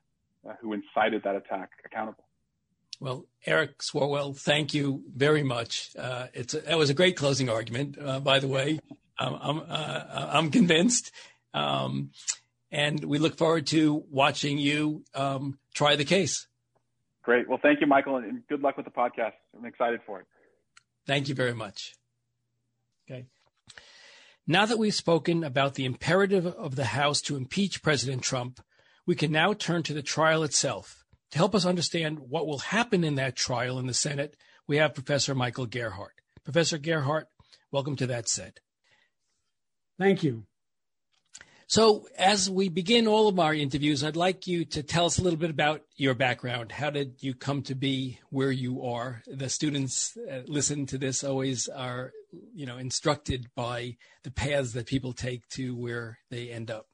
[0.48, 2.24] uh, who incited that attack accountable.
[2.98, 5.90] Well, Eric Swalwell, thank you very much.
[5.98, 8.80] Uh, it's a, that was a great closing argument, uh, by the way.
[9.18, 11.12] I'm, I'm, uh, I'm convinced.
[11.52, 12.10] Um,
[12.70, 16.48] and we look forward to watching you um, try the case.
[17.22, 17.48] Great.
[17.48, 19.32] Well, thank you, Michael, and good luck with the podcast.
[19.56, 20.26] I'm excited for it.
[21.06, 21.94] Thank you very much.
[23.08, 23.26] Okay.
[24.46, 28.60] Now that we've spoken about the imperative of the House to impeach President Trump,
[29.06, 31.04] we can now turn to the trial itself.
[31.30, 34.94] To help us understand what will happen in that trial in the Senate, we have
[34.94, 36.20] Professor Michael Gerhardt.
[36.44, 37.28] Professor Gerhardt,
[37.70, 38.60] welcome to That Said.
[39.98, 40.44] Thank you.
[41.66, 45.22] So, as we begin all of our interviews, I'd like you to tell us a
[45.22, 46.70] little bit about your background.
[46.70, 49.22] How did you come to be where you are?
[49.26, 52.12] The students uh, listen to this always are,
[52.54, 56.86] you know, instructed by the paths that people take to where they end up.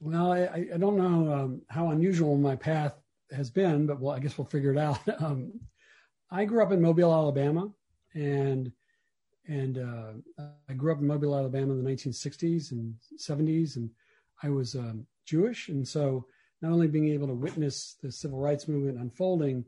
[0.00, 2.94] Well, I, I don't know um, how unusual my path
[3.32, 5.00] has been, but well, I guess we'll figure it out.
[5.20, 5.60] Um,
[6.30, 7.70] I grew up in Mobile, Alabama,
[8.12, 8.72] and
[9.46, 13.90] and uh, I grew up in Mobile, Alabama in the 1960s and 70s, and
[14.42, 16.26] I was um, Jewish, and so
[16.62, 19.64] not only being able to witness the civil rights movement unfolding,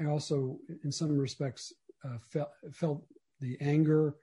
[0.00, 1.72] I also, in some respects,
[2.04, 3.02] uh, felt, felt
[3.40, 4.14] the anger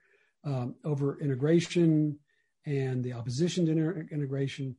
[0.44, 2.18] um, over integration
[2.64, 4.74] and the opposition to inter- integration,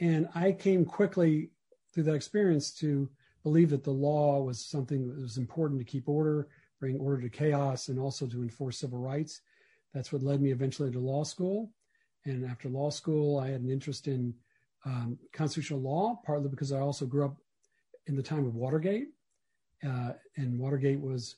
[0.00, 1.50] and I came quickly
[1.94, 3.08] through that experience to
[3.42, 6.48] believe that the law was something that was important to keep order,
[6.80, 9.40] bring order to chaos, and also to enforce civil rights.
[9.94, 11.70] That's what led me eventually to law school.
[12.24, 14.34] And after law school, I had an interest in
[14.84, 17.36] um, constitutional law, partly because I also grew up
[18.06, 19.08] in the time of Watergate.
[19.86, 21.36] Uh, and Watergate was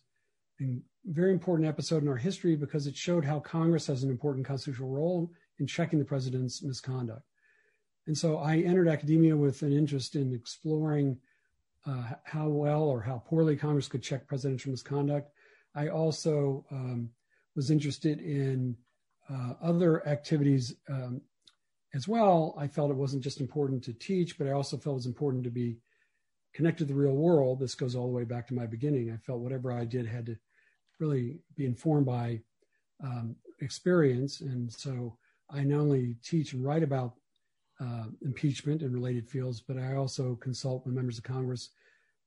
[0.60, 4.46] a very important episode in our history because it showed how Congress has an important
[4.46, 7.22] constitutional role in checking the president's misconduct.
[8.06, 11.18] And so I entered academia with an interest in exploring
[11.86, 15.30] uh, how well or how poorly Congress could check presidential misconduct.
[15.74, 17.10] I also um,
[17.56, 18.76] was interested in
[19.30, 21.20] uh, other activities um,
[21.94, 22.54] as well.
[22.58, 25.44] I felt it wasn't just important to teach, but I also felt it was important
[25.44, 25.78] to be
[26.52, 27.60] connected to the real world.
[27.60, 29.10] This goes all the way back to my beginning.
[29.10, 30.36] I felt whatever I did had to
[30.98, 32.40] really be informed by
[33.02, 34.40] um, experience.
[34.40, 35.16] And so
[35.50, 37.14] I not only teach and write about
[37.80, 41.70] uh, impeachment and related fields, but I also consult with members of Congress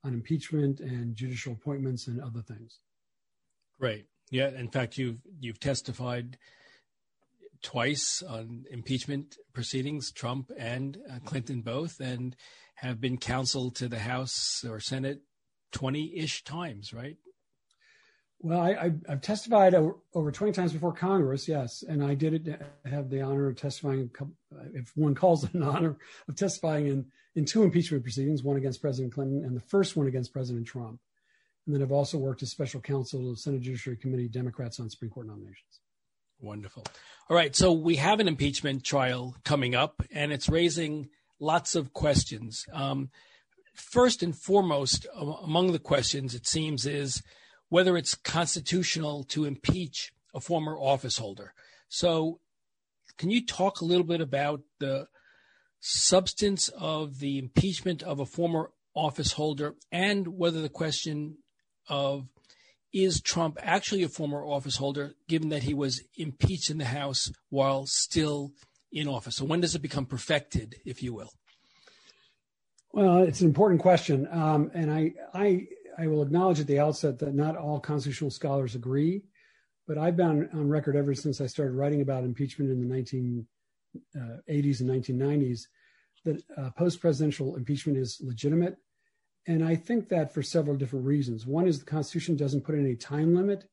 [0.03, 2.79] on impeachment and judicial appointments and other things.
[3.79, 4.07] Great.
[4.29, 6.37] Yeah, in fact, you've you've testified
[7.61, 12.35] twice on impeachment proceedings, Trump and uh, Clinton both, and
[12.75, 15.21] have been counsel to the House or Senate
[15.71, 17.17] twenty-ish times, right?
[18.39, 22.61] Well, I, have testified over, over, 20 times before Congress, yes, and I did it,
[22.85, 24.11] have the honor of testifying,
[24.75, 25.97] if one calls it an honor,
[26.29, 30.05] of testifying in, in two impeachment proceedings, one against President Clinton and the first one
[30.05, 30.99] against President Trump.
[31.67, 35.11] And then I've also worked as special counsel the Senate Judiciary Committee Democrats on Supreme
[35.11, 35.81] Court nominations.
[36.39, 36.85] Wonderful.
[37.29, 37.53] All right.
[37.53, 42.65] So we have an impeachment trial coming up, and it's raising lots of questions.
[42.71, 43.09] Um,
[43.75, 47.21] first and foremost, among the questions, it seems, is
[47.67, 51.53] whether it's constitutional to impeach a former office holder.
[51.89, 52.39] So,
[53.17, 55.07] can you talk a little bit about the
[55.79, 61.37] substance of the impeachment of a former office holder and whether the question
[61.87, 62.27] of
[62.93, 67.31] is Trump actually a former office holder, given that he was impeached in the House
[67.49, 68.53] while still
[68.91, 69.35] in office?
[69.35, 71.31] So when does it become perfected, if you will?
[72.93, 77.19] Well, it's an important question, um, and I, I, I will acknowledge at the outset
[77.19, 79.23] that not all constitutional scholars agree,
[79.87, 83.45] but I've been on record ever since I started writing about impeachment in the 1980s
[84.15, 85.61] uh, and 1990s
[86.23, 88.77] that uh, post-presidential impeachment is legitimate
[89.47, 91.45] and I think that for several different reasons.
[91.45, 93.65] One is the Constitution doesn't put in any time limit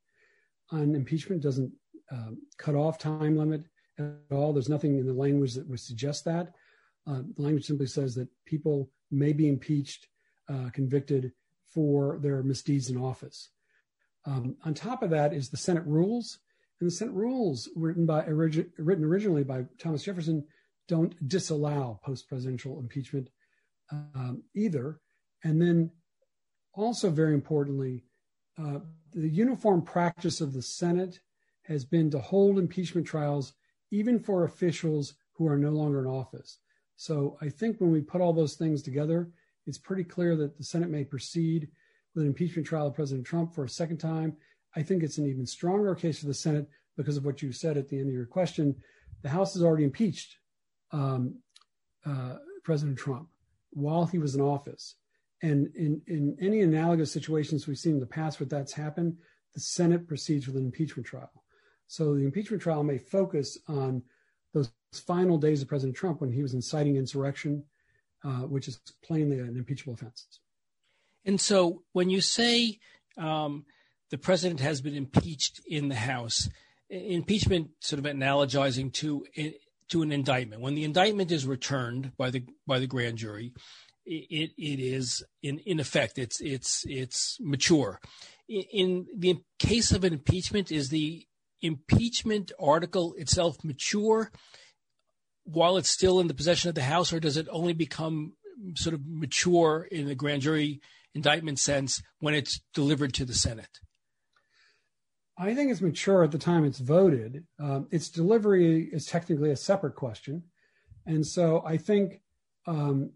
[0.70, 1.72] on impeachment, doesn't
[2.10, 3.64] um, cut off time limit
[3.98, 4.52] at all.
[4.52, 6.54] There's nothing in the language that would suggest that.
[7.06, 10.06] Uh, the language simply says that people may be impeached,
[10.48, 11.32] uh, convicted
[11.66, 13.50] for their misdeeds in office.
[14.26, 16.38] Um, on top of that is the Senate rules,
[16.80, 20.44] and the Senate rules written by origi- written originally by Thomas Jefferson
[20.86, 23.28] don't disallow post-presidential impeachment
[23.90, 25.00] um, either.
[25.44, 25.90] And then
[26.72, 28.02] also very importantly,
[28.58, 28.80] uh,
[29.12, 31.20] the uniform practice of the Senate
[31.62, 33.54] has been to hold impeachment trials
[33.90, 36.58] even for officials who are no longer in office.
[36.96, 39.30] So I think when we put all those things together,
[39.66, 41.68] it's pretty clear that the Senate may proceed
[42.14, 44.36] with an impeachment trial of President Trump for a second time.
[44.76, 47.76] I think it's an even stronger case for the Senate because of what you said
[47.76, 48.76] at the end of your question.
[49.22, 50.36] The House has already impeached
[50.92, 51.36] um,
[52.04, 53.28] uh, President Trump
[53.70, 54.96] while he was in office.
[55.42, 59.16] And in, in any analogous situations we've seen in the past where that's happened,
[59.52, 61.30] the Senate proceeds with an impeachment trial.
[61.86, 64.02] So the impeachment trial may focus on
[64.52, 67.64] those final days of President Trump when he was inciting insurrection,
[68.24, 70.40] uh, which is plainly an impeachable offense.
[71.24, 72.78] And so when you say
[73.18, 73.64] um,
[74.10, 76.48] the president has been impeached in the House,
[76.88, 79.24] impeachment sort of analogizing to
[79.88, 80.62] to an indictment.
[80.62, 83.52] When the indictment is returned by the by the grand jury,
[84.06, 88.00] it it is in in effect it's it's it's mature.
[88.48, 91.26] In the case of an impeachment, is the
[91.62, 94.30] impeachment article itself mature,
[95.44, 98.34] while it's still in the possession of the House, or does it only become
[98.76, 100.80] sort of mature in the grand jury
[101.14, 103.80] indictment sense when it's delivered to the Senate?
[105.36, 107.44] I think it's mature at the time it's voted.
[107.58, 110.44] Um, its delivery is technically a separate question.
[111.06, 112.20] And so I think
[112.66, 113.10] um,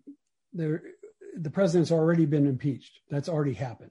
[0.52, 0.82] there,
[1.36, 3.00] the president's already been impeached.
[3.10, 3.90] That's already happened.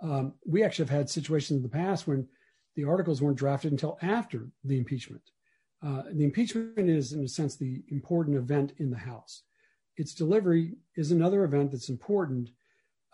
[0.00, 2.26] Um, we actually have had situations in the past when
[2.74, 5.22] the articles weren't drafted until after the impeachment.
[5.84, 9.42] Uh, the impeachment is, in a sense, the important event in the House.
[9.96, 12.50] Its delivery is another event that's important.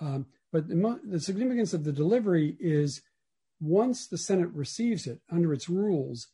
[0.00, 3.02] Um, but the, the significance of the delivery is
[3.60, 6.28] once the Senate receives it under its rules,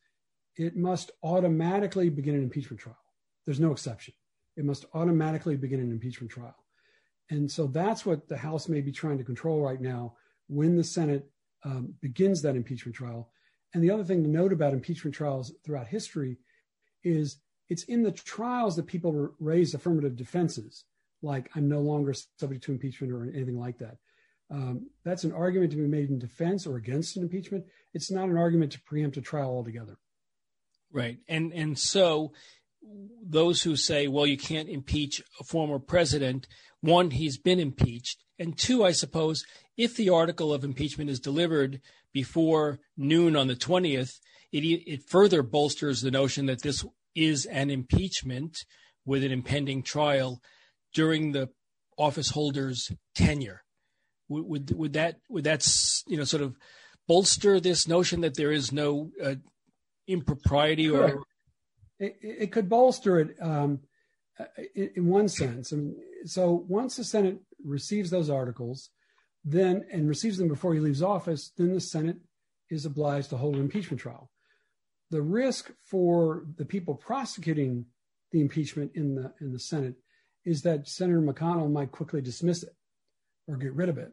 [0.56, 2.98] it must automatically begin an impeachment trial.
[3.44, 4.14] There's no exception.
[4.56, 6.56] It must automatically begin an impeachment trial.
[7.30, 10.14] And so that's what the House may be trying to control right now
[10.46, 11.30] when the Senate
[11.64, 13.30] um, begins that impeachment trial.
[13.72, 16.38] And the other thing to note about impeachment trials throughout history
[17.02, 17.38] is
[17.68, 20.84] it's in the trials that people raise affirmative defenses,
[21.22, 23.96] like I'm no longer subject to impeachment or anything like that.
[24.50, 27.64] Um, that's an argument to be made in defense or against an impeachment.
[27.94, 29.96] It's not an argument to preempt a trial altogether.
[30.92, 32.34] Right, and and so
[33.22, 36.46] those who say, well, you can't impeach a former president,
[36.80, 39.44] one, he's been impeached, and two, I suppose,
[39.76, 41.80] if the article of impeachment is delivered
[42.12, 44.20] before noon on the twentieth,
[44.52, 48.64] it it further bolsters the notion that this is an impeachment
[49.04, 50.40] with an impending trial
[50.92, 51.48] during the
[51.98, 53.62] office holder's tenure.
[54.28, 55.66] Would, would, would that would that
[56.06, 56.56] you know sort of
[57.06, 59.34] bolster this notion that there is no uh,
[60.06, 61.22] impropriety or
[62.04, 63.80] it, it, could bolster it um,
[64.74, 65.72] in, in, one sense.
[66.26, 68.90] So once the Senate receives those articles,
[69.44, 72.16] then and receives them before he leaves office, then the Senate
[72.70, 74.30] is obliged to hold an impeachment trial.
[75.10, 77.86] The risk for the people prosecuting
[78.32, 79.94] the impeachment in the in the Senate
[80.44, 82.74] is that Senator McConnell might quickly dismiss it
[83.46, 84.12] or get rid of it.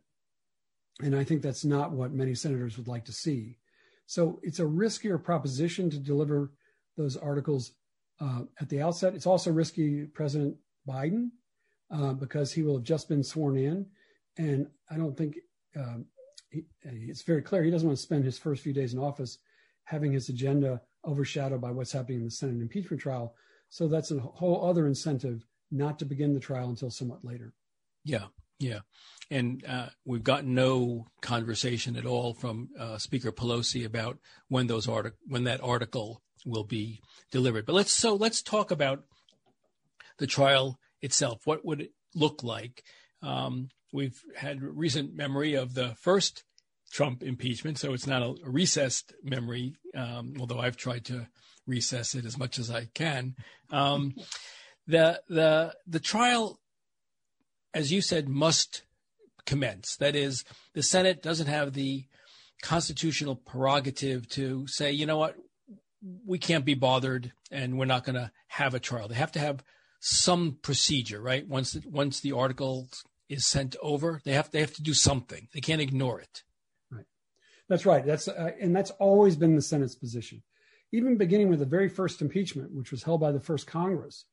[1.01, 3.57] And I think that's not what many senators would like to see.
[4.05, 6.51] So it's a riskier proposition to deliver
[6.97, 7.73] those articles
[8.21, 9.15] uh, at the outset.
[9.15, 10.55] It's also risky, President
[10.87, 11.31] Biden,
[11.91, 13.85] uh, because he will have just been sworn in.
[14.37, 15.37] And I don't think
[15.75, 16.05] um,
[16.49, 19.39] he, it's very clear he doesn't want to spend his first few days in office
[19.83, 23.35] having his agenda overshadowed by what's happening in the Senate impeachment trial.
[23.69, 27.53] So that's a whole other incentive not to begin the trial until somewhat later.
[28.03, 28.25] Yeah,
[28.59, 28.79] yeah,
[29.29, 34.17] and uh, we've gotten no conversation at all from uh, Speaker Pelosi about
[34.49, 37.65] when those artic- when that article will be delivered.
[37.65, 39.03] But let's so let's talk about
[40.17, 41.41] the trial itself.
[41.45, 42.83] What would it look like?
[43.21, 46.43] Um, we've had recent memory of the first
[46.91, 49.75] Trump impeachment, so it's not a, a recessed memory.
[49.95, 51.27] Um, although I've tried to
[51.67, 53.35] recess it as much as I can.
[53.69, 54.15] Um,
[54.87, 56.59] the the the trial
[57.73, 58.83] as you said, must
[59.45, 59.95] commence.
[59.97, 62.05] That is, the Senate doesn't have the
[62.61, 65.35] constitutional prerogative to say, you know what,
[66.25, 69.07] we can't be bothered and we're not going to have a trial.
[69.07, 69.63] They have to have
[69.99, 71.47] some procedure, right?
[71.47, 72.89] Once the, once the article
[73.29, 75.47] is sent over, they have they have to do something.
[75.53, 76.43] They can't ignore it.
[76.89, 77.05] Right.
[77.69, 78.05] That's right.
[78.05, 80.41] That's uh, and that's always been the Senate's position.
[80.91, 84.25] Even beginning with the very first impeachment, which was held by the first Congress,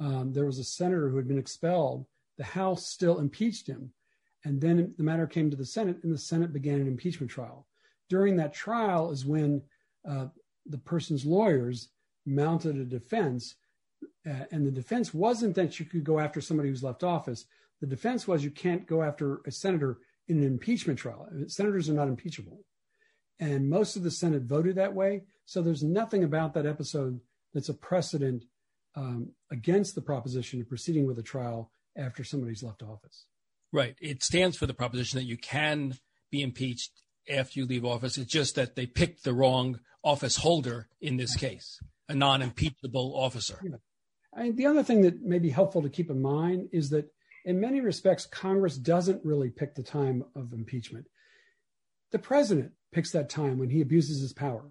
[0.00, 2.06] um, there was a senator who had been expelled
[2.38, 3.92] the House still impeached him.
[4.44, 7.66] And then the matter came to the Senate, and the Senate began an impeachment trial.
[8.08, 9.62] During that trial is when
[10.08, 10.26] uh,
[10.66, 11.88] the person's lawyers
[12.26, 13.56] mounted a defense.
[14.26, 17.46] Uh, and the defense wasn't that you could go after somebody who's left office.
[17.80, 19.98] The defense was you can't go after a senator
[20.28, 21.28] in an impeachment trial.
[21.48, 22.64] Senators are not impeachable.
[23.40, 25.22] And most of the Senate voted that way.
[25.46, 27.20] So there's nothing about that episode
[27.52, 28.44] that's a precedent
[28.94, 33.26] um, against the proposition of proceeding with a trial after somebody's left office.
[33.72, 33.96] Right.
[34.00, 35.94] It stands for the proposition that you can
[36.30, 38.18] be impeached after you leave office.
[38.18, 43.14] It's just that they picked the wrong office holder in this case, a non impeachable
[43.16, 43.60] officer.
[43.62, 43.76] Yeah.
[44.34, 47.10] I mean, the other thing that may be helpful to keep in mind is that
[47.44, 51.06] in many respects, Congress doesn't really pick the time of impeachment.
[52.12, 54.70] The president picks that time when he abuses his power.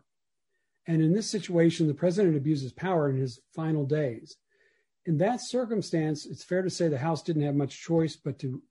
[0.87, 4.37] And in this situation, the president abuses power in his final days
[5.05, 8.61] in that circumstance, it's fair to say the House didn't have much choice but to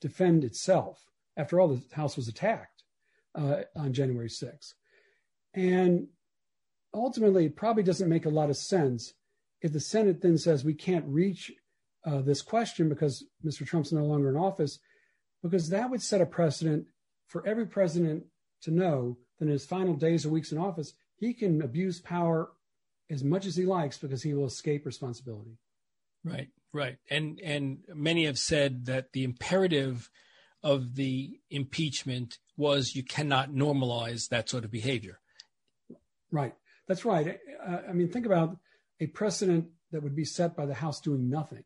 [0.00, 1.04] defend itself.
[1.36, 2.75] After all, the House was attacked
[3.36, 4.72] uh, on January 6th.
[5.54, 6.08] And
[6.92, 9.14] ultimately, it probably doesn't make a lot of sense
[9.60, 11.52] if the Senate then says we can't reach
[12.04, 13.66] uh, this question because Mr.
[13.66, 14.78] Trump's no longer in office,
[15.42, 16.86] because that would set a precedent
[17.26, 18.24] for every president
[18.62, 22.50] to know that in his final days or weeks in office, he can abuse power
[23.10, 25.58] as much as he likes because he will escape responsibility.
[26.24, 26.96] Right, right.
[27.10, 30.10] And and many have said that the imperative
[30.62, 35.20] of the impeachment was you cannot normalize that sort of behavior.
[36.30, 36.54] Right.
[36.88, 37.38] That's right.
[37.66, 38.56] I mean, think about
[39.00, 41.64] a precedent that would be set by the House doing nothing.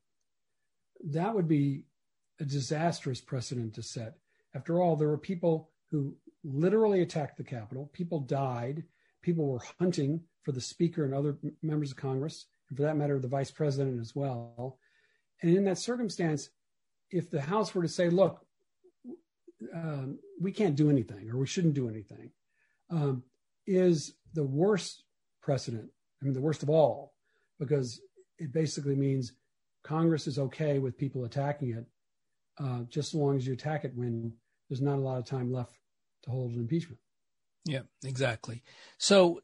[1.05, 1.85] That would be
[2.41, 4.15] a disastrous precedent to set.
[4.55, 7.91] After all, there were people who literally attacked the Capitol.
[7.93, 8.85] People died.
[9.23, 13.19] People were hunting for the Speaker and other members of Congress, and for that matter,
[13.19, 14.79] the Vice President as well.
[15.43, 16.49] And in that circumstance,
[17.11, 18.45] if the House were to say, look,
[19.75, 22.31] um, we can't do anything or we shouldn't do anything,
[22.91, 23.23] um,
[23.67, 25.05] is the worst
[25.43, 25.89] precedent.
[26.21, 27.15] I mean, the worst of all,
[27.59, 28.01] because
[28.39, 29.33] it basically means
[29.83, 31.87] Congress is okay with people attacking it,
[32.63, 34.33] uh, just as long as you attack it when
[34.69, 35.79] there's not a lot of time left
[36.25, 36.99] to hold an impeachment.
[37.65, 38.63] Yeah, exactly.
[38.99, 39.41] So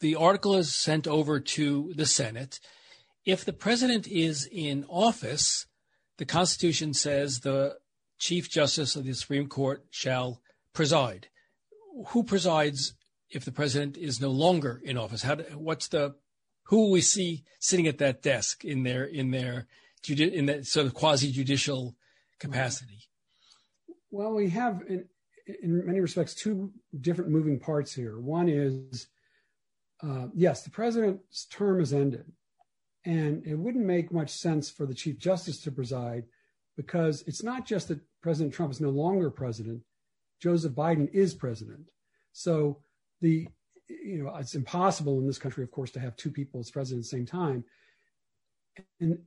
[0.00, 2.60] the article is sent over to the Senate.
[3.24, 5.66] If the president is in office,
[6.18, 7.76] the Constitution says the
[8.18, 10.40] Chief Justice of the Supreme Court shall
[10.72, 11.28] preside.
[12.08, 12.94] Who presides
[13.30, 15.22] if the president is no longer in office?
[15.22, 15.36] How?
[15.36, 16.14] what's the
[16.64, 19.66] who will we see sitting at that desk in their in their
[20.08, 21.96] in that sort of quasi judicial
[22.38, 23.08] capacity?
[24.10, 25.04] Well, we have in,
[25.62, 28.18] in many respects two different moving parts here.
[28.18, 29.08] One is
[30.02, 32.30] uh, yes, the president's term is ended,
[33.04, 36.24] and it wouldn't make much sense for the chief justice to preside
[36.76, 39.82] because it's not just that President Trump is no longer president;
[40.40, 41.90] Joseph Biden is president.
[42.32, 42.78] So
[43.20, 43.48] the
[43.88, 47.04] you know it's impossible in this country, of course, to have two people as president
[47.04, 47.64] at the same time.
[49.00, 49.18] And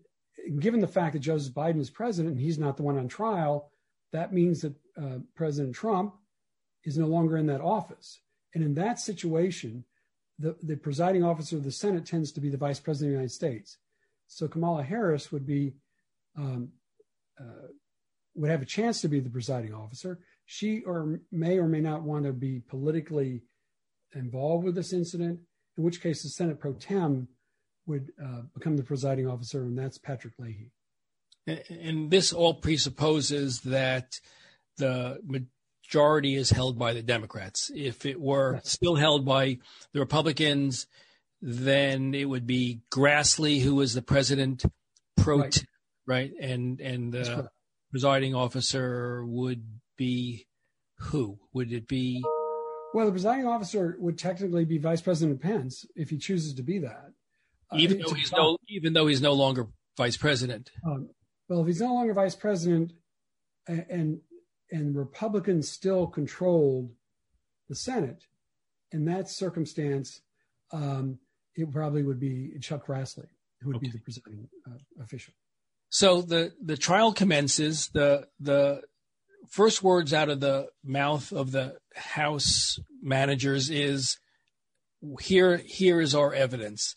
[0.60, 3.72] given the fact that Joseph Biden is president and he's not the one on trial,
[4.12, 6.16] that means that uh, President Trump
[6.84, 8.22] is no longer in that office.
[8.54, 9.84] And in that situation,
[10.40, 13.18] the, the presiding officer of the Senate tends to be the vice president of the
[13.18, 13.78] United States.
[14.28, 15.74] So Kamala Harris would be
[16.38, 16.70] um,
[17.40, 17.68] uh,
[18.36, 20.20] would have a chance to be the presiding officer.
[20.46, 23.44] She or may or may not want to be politically
[24.14, 25.40] involved with this incident,
[25.78, 27.28] in which case the Senate pro tem
[27.86, 30.72] would uh, become the presiding officer, and that's Patrick Leahy.
[31.70, 34.20] And this all presupposes that
[34.78, 37.72] the majority is held by the Democrats.
[37.74, 38.72] If it were yes.
[38.72, 39.60] still held by
[39.94, 40.88] the Republicans,
[41.42, 44.66] then it would be Grassley who was the president
[45.16, 45.66] pro right,
[46.08, 46.32] right?
[46.40, 47.50] and and the
[47.92, 49.64] presiding officer would
[49.98, 50.48] be
[51.00, 51.38] who?
[51.54, 52.24] Would it be?
[52.94, 56.80] Well, the presiding officer would technically be Vice President Pence if he chooses to be
[56.80, 57.12] that.
[57.72, 60.72] Uh, even uh, though he's no, even though he's no longer vice president.
[60.86, 61.10] Um,
[61.50, 62.94] well, if he's no longer vice president,
[63.68, 64.20] and, and
[64.72, 66.92] and Republicans still controlled
[67.70, 68.24] the Senate,
[68.92, 70.22] in that circumstance,
[70.72, 71.20] um,
[71.56, 73.28] it probably would be Chuck Grassley
[73.62, 73.88] who would okay.
[73.88, 75.34] be the presiding uh, official.
[75.90, 77.90] So the the trial commences.
[77.94, 78.82] the The
[79.50, 84.18] first words out of the mouth of the House managers is,
[85.22, 86.96] "Here, here is our evidence."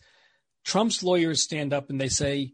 [0.65, 2.53] Trump's lawyers stand up and they say,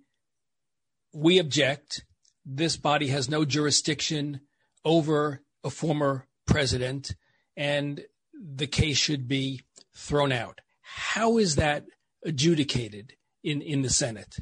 [1.13, 2.05] "We object.
[2.45, 4.43] This body has no jurisdiction
[4.85, 7.17] over a former president,
[7.57, 9.63] and the case should be
[9.95, 11.87] thrown out." How is that
[12.23, 14.37] adjudicated in in the Senate?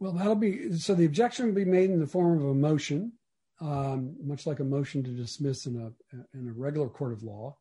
[0.00, 0.94] Well, that'll be so.
[0.94, 3.12] The objection will be made in the form of a motion,
[3.60, 5.92] um, much like a motion to dismiss in a
[6.36, 7.58] in a regular court of law.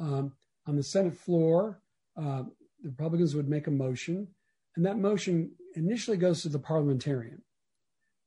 [0.00, 0.32] Um,
[0.66, 1.82] on the Senate floor,
[2.16, 2.44] uh,
[2.82, 4.26] the Republicans would make a motion,
[4.74, 7.42] and that motion initially goes to the parliamentarian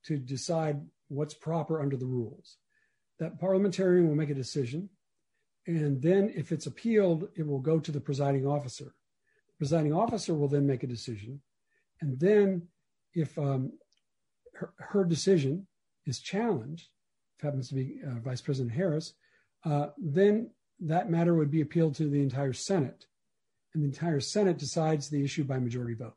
[0.05, 2.57] to decide what's proper under the rules.
[3.17, 4.89] That parliamentarian will make a decision,
[5.65, 8.93] and then if it's appealed, it will go to the presiding officer.
[9.47, 11.41] The presiding officer will then make a decision,
[11.99, 12.67] and then
[13.13, 13.73] if um,
[14.53, 15.67] her, her, decision
[16.05, 16.87] is challenged,
[17.37, 19.13] if happens to be uh, Vice President Harris,
[19.65, 23.05] uh, then that matter would be appealed to the entire Senate,
[23.73, 26.15] and the entire Senate decides the issue by majority vote.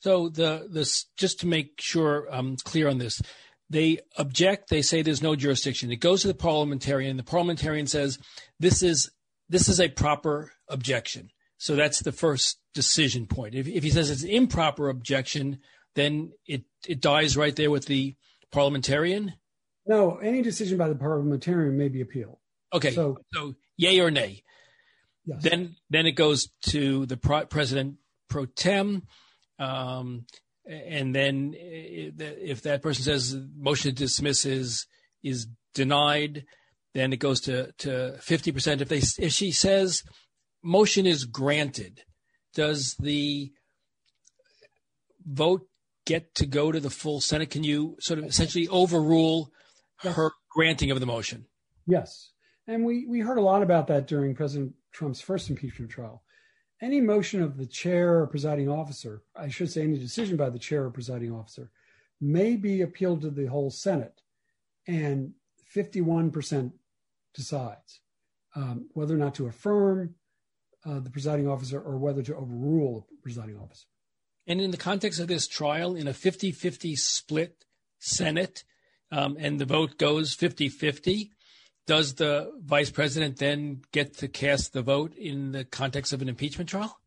[0.00, 3.22] So the this just to make sure I'm clear on this,
[3.70, 4.68] they object.
[4.68, 5.90] They say there's no jurisdiction.
[5.90, 7.16] It goes to the parliamentarian.
[7.16, 8.18] The parliamentarian says
[8.60, 9.10] this is
[9.48, 11.30] this is a proper objection.
[11.56, 13.54] So that's the first decision point.
[13.54, 15.60] If, if he says it's improper objection,
[15.94, 18.14] then it, it dies right there with the
[18.50, 19.34] parliamentarian?
[19.86, 22.38] No, any decision by the parliamentarian may be appealed.
[22.72, 24.42] Okay, so, so yay or nay.
[25.26, 25.42] Yes.
[25.42, 27.96] Then then it goes to the president
[28.28, 29.04] pro tem,
[29.58, 30.26] um,
[30.66, 34.86] and then if that person says motion to dismiss is
[35.22, 36.44] is denied,
[36.92, 38.82] then it goes to to fifty percent.
[38.82, 40.02] If they if she says
[40.62, 42.02] motion is granted,
[42.54, 43.50] does the
[45.24, 45.66] vote
[46.04, 47.50] get to go to the full Senate?
[47.50, 49.52] Can you sort of essentially overrule
[50.02, 50.14] yes.
[50.14, 51.46] her granting of the motion?
[51.86, 52.30] Yes.
[52.66, 56.22] And we, we heard a lot about that during President Trump's first impeachment trial.
[56.80, 60.58] Any motion of the chair or presiding officer, I should say any decision by the
[60.58, 61.70] chair or presiding officer,
[62.20, 64.20] may be appealed to the whole Senate.
[64.86, 65.32] And
[65.74, 66.72] 51%
[67.34, 68.00] decides
[68.54, 70.14] um, whether or not to affirm
[70.84, 73.86] uh, the presiding officer or whether to overrule the presiding officer.
[74.46, 77.64] And in the context of this trial, in a 50 50 split
[77.98, 78.64] Senate,
[79.10, 81.30] um, and the vote goes 50 50,
[81.86, 86.28] does the vice president then get to cast the vote in the context of an
[86.28, 86.98] impeachment trial?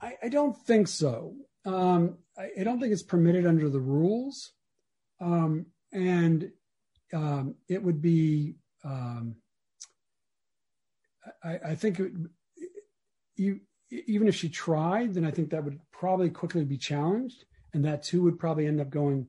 [0.00, 1.34] I, I don't think so.
[1.64, 4.52] Um, I, I, don't think it's permitted under the rules.
[5.20, 6.50] Um, and
[7.12, 9.36] um, it would be, um,
[11.44, 12.12] I, I, think it,
[13.36, 13.60] you,
[13.90, 17.44] even if she tried, then I think that would probably quickly be challenged.
[17.72, 19.26] And that too would probably end up going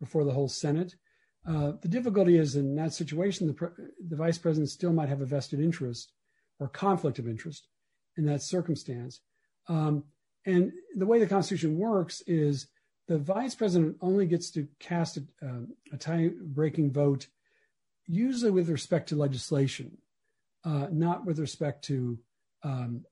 [0.00, 0.94] before the whole Senate.
[1.46, 3.68] Uh, the difficulty is in that situation, the, pre-
[4.08, 6.12] the vice president still might have a vested interest
[6.58, 7.68] or conflict of interest
[8.16, 9.20] in that circumstance.
[9.68, 10.04] Um,
[10.46, 12.68] and the way the Constitution works is
[13.08, 17.26] the vice president only gets to cast a, um, a tie-breaking vote,
[18.06, 19.98] usually with respect to legislation,
[20.64, 22.18] uh, not with respect to
[22.62, 23.04] um,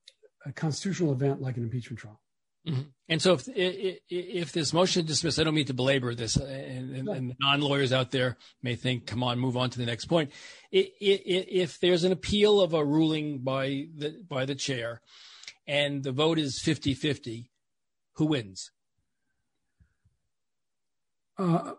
[0.47, 2.21] a constitutional event like an impeachment trial.
[2.67, 2.83] Mm-hmm.
[3.09, 6.37] And so, if, if, if this motion to dismiss, I don't mean to belabor this,
[6.37, 9.79] uh, and, and, and non lawyers out there may think, "Come on, move on to
[9.79, 10.31] the next point."
[10.71, 15.01] If there's an appeal of a ruling by the by the chair,
[15.67, 17.49] and the vote is 50-50,
[18.15, 18.71] who wins?
[21.37, 21.73] Uh,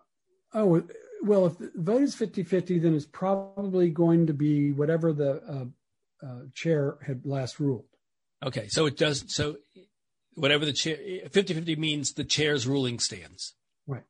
[0.54, 0.84] oh
[1.24, 6.26] well, if the vote is 50-50, then it's probably going to be whatever the uh,
[6.26, 7.86] uh, chair had last ruled.
[8.44, 9.24] Okay, so it does.
[9.34, 9.58] So
[10.36, 10.98] whatever the chair
[11.30, 13.54] 50-50 means the chair's ruling stands.
[13.88, 14.04] Right.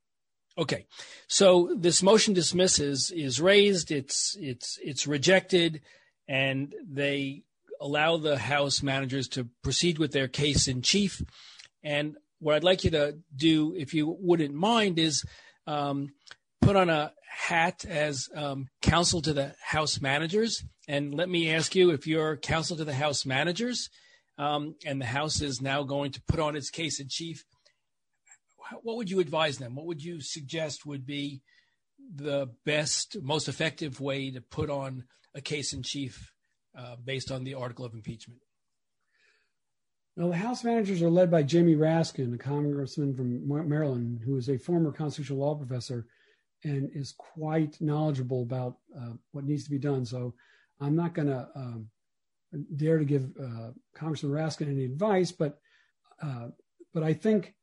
[0.57, 0.86] Okay
[1.34, 5.81] so this motion dismisses is raised it's it's it's rejected
[6.27, 7.41] and they
[7.81, 11.23] allow the house managers to proceed with their case in chief.
[11.84, 15.25] And what i'd like you to do if you wouldn't mind is
[15.65, 16.09] um,
[16.61, 20.63] put on a hat as um, counsel to the house managers.
[20.88, 23.89] And let me ask you if you're counsel to the house managers
[24.38, 27.43] um, and the House is now going to put on its case in chief.
[28.81, 29.75] What would you advise them?
[29.75, 31.41] What would you suggest would be
[32.15, 35.03] the best, most effective way to put on
[35.36, 36.31] a case in chief
[36.77, 38.41] uh, based on the article of impeachment?
[40.15, 44.47] Well, the House managers are led by Jamie Raskin, a congressman from Maryland, who is
[44.47, 46.05] a former constitutional law professor
[46.63, 50.05] and is quite knowledgeable about uh, what needs to be done.
[50.05, 50.34] So
[50.79, 51.89] I'm not going to um,
[52.76, 55.60] dare to give uh, Congressman Raskin any advice, but
[56.22, 56.47] uh,
[56.93, 57.56] but I think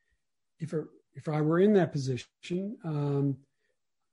[0.59, 0.85] if it,
[1.15, 3.37] if I were in that position, um,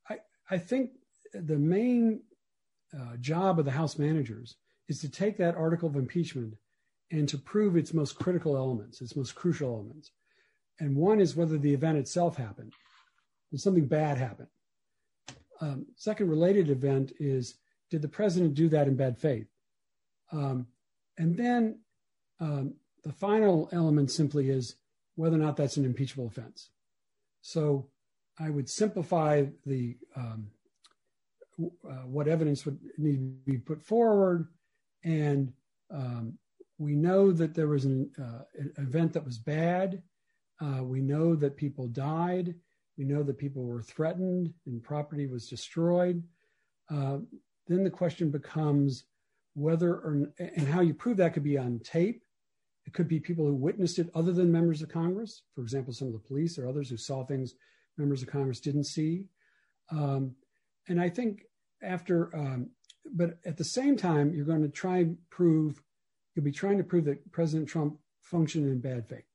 [0.09, 0.17] I
[0.49, 0.91] I think
[1.33, 2.21] the main
[2.97, 4.55] uh, job of the House managers
[4.87, 6.55] is to take that article of impeachment
[7.11, 10.11] and to prove its most critical elements, its most crucial elements.
[10.79, 12.73] And one is whether the event itself happened,
[13.51, 14.47] did something bad happen.
[15.59, 17.55] Um, second related event is
[17.89, 19.47] did the president do that in bad faith?
[20.31, 20.67] Um,
[21.17, 21.79] and then
[22.39, 24.75] um, the final element simply is
[25.15, 26.69] whether or not that's an impeachable offense.
[27.41, 27.89] So
[28.39, 30.47] I would simplify the um,
[31.59, 34.47] uh, what evidence would need to be put forward,
[35.03, 35.53] and
[35.89, 36.37] um,
[36.77, 40.03] we know that there was an, uh, an event that was bad.
[40.61, 42.53] Uh, we know that people died.
[42.97, 46.23] We know that people were threatened and property was destroyed.
[46.89, 47.19] Uh,
[47.67, 49.05] then the question becomes
[49.57, 52.21] whether or and how you prove that could be on tape.
[52.85, 56.07] It could be people who witnessed it other than members of Congress, for example, some
[56.07, 57.55] of the police or others who saw things
[57.97, 59.25] members of Congress didn't see.
[59.91, 60.35] Um,
[60.87, 61.41] and I think
[61.81, 62.69] after, um,
[63.13, 65.81] but at the same time, you're going to try and prove,
[66.35, 69.25] you'll be trying to prove that President Trump functioned in bad faith.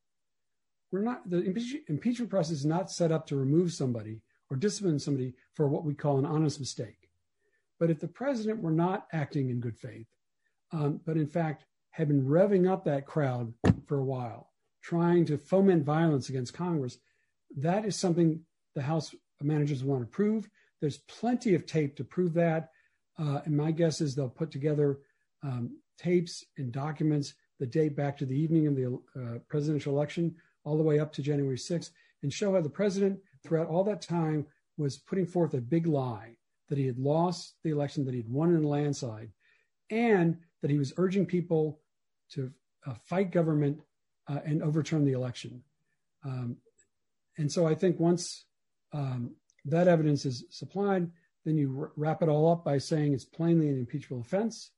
[0.93, 4.21] We're not, the impeach, impeachment process is not set up to remove somebody
[4.51, 7.02] or discipline somebody for what we call an honest mistake.
[7.83, 10.07] But if the president were not acting in good faith,
[10.71, 13.53] um, but in fact had been revving up that crowd
[13.89, 14.53] for a while,
[14.85, 16.99] trying to foment violence against Congress,
[17.57, 18.39] that is something
[18.77, 19.13] the House
[19.43, 20.49] managers want to prove.
[20.81, 22.71] There's plenty of tape to prove that.
[23.19, 25.01] Uh, and my guess is they'll put together
[25.43, 30.37] um, tapes and documents that date back to the evening of the uh, presidential election
[30.63, 31.91] all the way up to January 6th
[32.23, 36.37] and show how the president, throughout all that time, was putting forth a big lie
[36.73, 39.31] that he had lost the election, that he had won in a landslide,
[39.91, 41.83] and that he was urging people
[42.31, 42.51] to
[42.87, 43.79] uh, fight government
[44.27, 45.63] uh, and overturn the election.
[46.25, 46.57] Um,
[47.37, 48.47] and so I think once
[48.95, 51.11] um, that evidence is supplied,
[51.45, 54.71] then you r- wrap it all up by saying it's plainly an impeachable offense.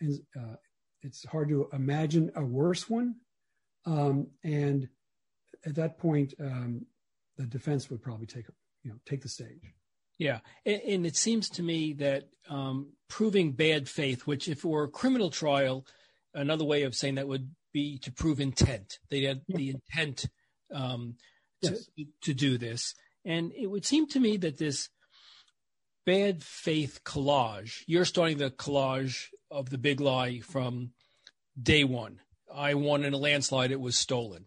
[0.00, 0.56] And, uh,
[1.02, 3.14] it's hard to imagine a worse one.
[3.84, 4.88] Um, and
[5.64, 6.84] at that point, um,
[7.36, 8.46] the defense would probably take
[8.82, 9.72] you know take the stage.
[10.18, 14.68] Yeah, and, and it seems to me that um, proving bad faith, which if it
[14.68, 15.86] were a criminal trial,
[16.34, 18.98] another way of saying that would be to prove intent.
[19.10, 19.56] They had yeah.
[19.56, 20.26] the intent
[20.72, 21.16] um,
[21.60, 21.88] yes.
[21.98, 22.94] to, to do this,
[23.24, 24.88] and it would seem to me that this
[26.06, 27.82] bad faith collage.
[27.86, 30.92] You're starting the collage of the big lie from
[31.60, 32.20] day one.
[32.54, 33.72] I won in a landslide.
[33.72, 34.46] It was stolen,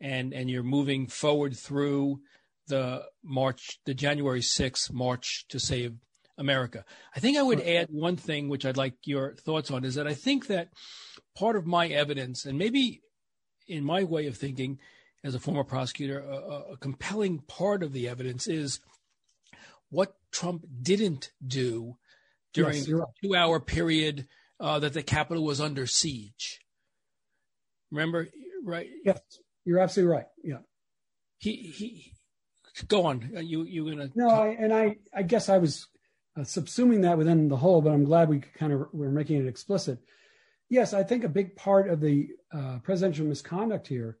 [0.00, 2.20] and and you're moving forward through
[2.70, 5.94] the March, the January 6th March to Save
[6.38, 6.84] America.
[7.14, 10.06] I think I would add one thing, which I'd like your thoughts on, is that
[10.06, 10.70] I think that
[11.36, 13.02] part of my evidence, and maybe
[13.68, 14.78] in my way of thinking
[15.22, 18.80] as a former prosecutor, a, a compelling part of the evidence is
[19.90, 21.96] what Trump didn't do
[22.54, 23.08] during yes, the right.
[23.22, 24.26] two hour period
[24.58, 26.60] uh, that the Capitol was under siege.
[27.90, 28.28] Remember,
[28.64, 28.88] right?
[29.04, 29.20] Yes,
[29.64, 30.26] you're absolutely right.
[30.42, 30.58] Yeah.
[31.38, 32.14] He, he,
[32.88, 33.30] go on.
[33.42, 34.10] You, you gonna?
[34.14, 35.86] No, I, and I, I guess I was
[36.36, 39.48] uh, subsuming that within the whole, but I'm glad we kind of were making it
[39.48, 39.98] explicit.
[40.68, 44.18] Yes, I think a big part of the uh, presidential misconduct here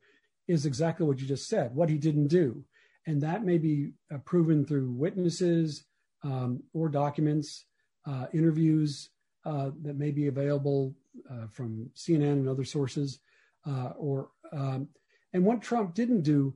[0.48, 2.64] is exactly what you just said, what he didn't do.
[3.06, 5.84] And that may be uh, proven through witnesses
[6.24, 7.66] um, or documents,
[8.06, 9.10] uh, interviews
[9.44, 10.94] uh, that may be available
[11.30, 13.20] uh, from CNN and other sources.
[13.66, 14.88] Uh, or um,
[15.32, 16.54] and what Trump didn't do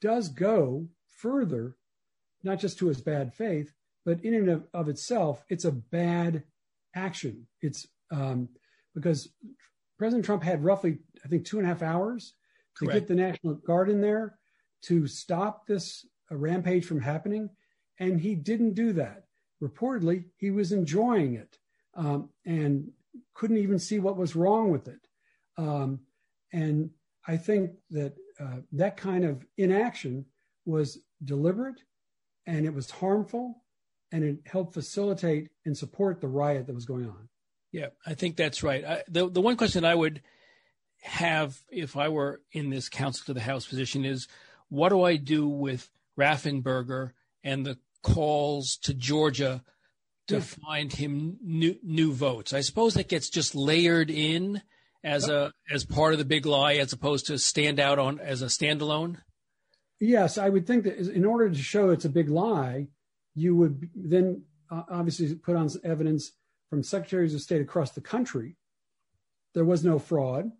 [0.00, 0.86] does go
[1.20, 1.76] further,
[2.42, 3.72] not just to his bad faith,
[4.04, 6.44] but in and of, of itself, it's a bad
[6.94, 7.46] action.
[7.60, 8.48] It's um,
[8.94, 9.28] because
[9.98, 12.34] President Trump had roughly, I think, two and a half hours
[12.76, 13.00] to Correct.
[13.00, 14.38] get the National Guard in there
[14.82, 17.50] to stop this uh, rampage from happening.
[17.98, 19.24] And he didn't do that.
[19.62, 21.58] Reportedly, he was enjoying it
[21.94, 22.90] um, and
[23.34, 25.00] couldn't even see what was wrong with it.
[25.58, 26.00] Um,
[26.52, 26.90] and
[27.26, 30.24] I think that uh, that kind of inaction
[30.64, 31.80] was deliberate
[32.46, 33.62] and it was harmful
[34.12, 37.28] and it helped facilitate and support the riot that was going on.
[37.72, 38.84] Yeah, I think that's right.
[38.84, 40.22] I, the the one question I would
[41.02, 44.26] have if I were in this counsel to the House position is
[44.68, 47.12] what do I do with Raffensperger
[47.44, 49.62] and the calls to Georgia
[50.28, 50.40] to yeah.
[50.40, 52.52] find him new, new votes?
[52.52, 54.62] I suppose that gets just layered in
[55.02, 58.42] as a as part of the big lie as opposed to stand out on as
[58.42, 59.18] a standalone.
[60.00, 62.88] Yes, I would think that in order to show it's a big lie,
[63.34, 66.32] you would then uh, obviously put on evidence
[66.70, 68.56] from secretaries of state across the country.
[69.52, 70.50] There was no fraud,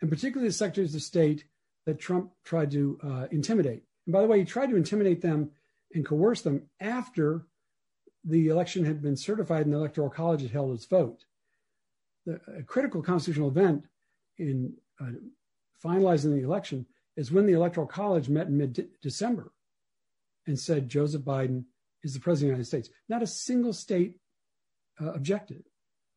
[0.00, 1.44] and particularly the secretaries of state
[1.86, 3.84] that Trump tried to uh, intimidate.
[4.06, 5.50] And by the way, he tried to intimidate them
[5.94, 7.46] and coerce them after
[8.24, 11.24] the election had been certified and the Electoral College had held its vote.
[12.26, 13.84] The, a critical constitutional event
[14.38, 15.10] in uh,
[15.84, 16.86] finalizing the election
[17.16, 19.52] is when the Electoral College met in mid December
[20.46, 21.64] and said Joseph Biden
[22.02, 22.88] is the president of the United States.
[23.08, 24.18] Not a single state
[25.00, 25.64] uh, objected.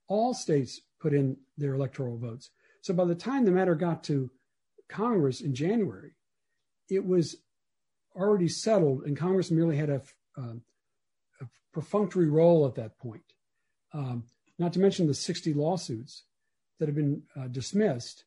[0.08, 2.50] All states put in their electoral votes.
[2.82, 4.30] So by the time the matter got to
[4.90, 6.16] Congress in January,
[6.90, 7.38] it was
[8.16, 10.02] already settled, and Congress merely had a,
[10.38, 10.62] um,
[11.42, 13.24] a perfunctory role at that point.
[13.94, 14.24] Um,
[14.58, 16.24] not to mention the 60 lawsuits
[16.80, 18.26] that have been uh, dismissed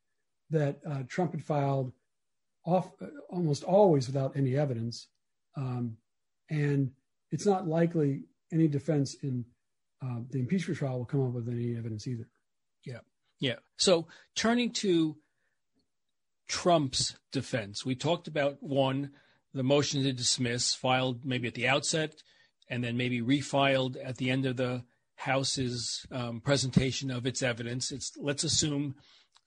[0.51, 1.93] that uh, Trump had filed
[2.69, 2.91] off,
[3.31, 5.09] almost always without any evidence.
[5.57, 5.97] Um,
[6.51, 6.91] and
[7.31, 9.45] it's not likely any defense in
[10.03, 12.29] uh, the impeachment trial will come up with any evidence either.
[12.85, 13.01] Yeah.
[13.41, 13.57] Yeah.
[13.77, 15.17] So turning to
[16.49, 17.85] Trump's defense.
[17.85, 19.11] We talked about one,
[19.53, 22.23] the motion to dismiss filed maybe at the outset
[22.71, 24.85] and then maybe refiled at the end of the
[25.17, 27.93] House's um, presentation of its evidence.
[28.17, 28.95] Let's assume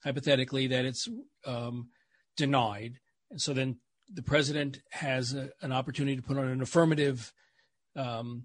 [0.04, 1.08] hypothetically that it's
[1.46, 1.88] um,
[2.36, 2.98] denied,
[3.32, 3.78] and so then
[4.12, 7.32] the president has a, an opportunity to put on an affirmative
[7.96, 8.44] um,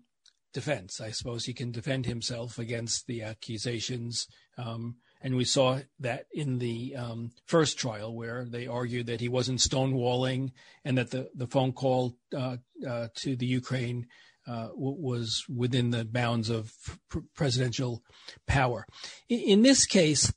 [0.54, 1.00] defense.
[1.02, 4.28] I suppose he can defend himself against the accusations.
[4.58, 9.30] Um, and we saw that in the um, first trial where they argued that he
[9.30, 10.52] wasn't stonewalling
[10.86, 12.58] and that the, the phone call uh,
[12.88, 14.08] uh, to the Ukraine
[14.48, 16.74] uh, was within the bounds of
[17.10, 18.02] pr- presidential
[18.46, 18.86] power.
[19.28, 20.32] In, in this case,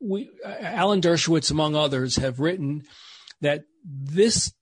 [0.00, 2.82] we, Alan Dershowitz, among others, have written
[3.40, 4.52] that this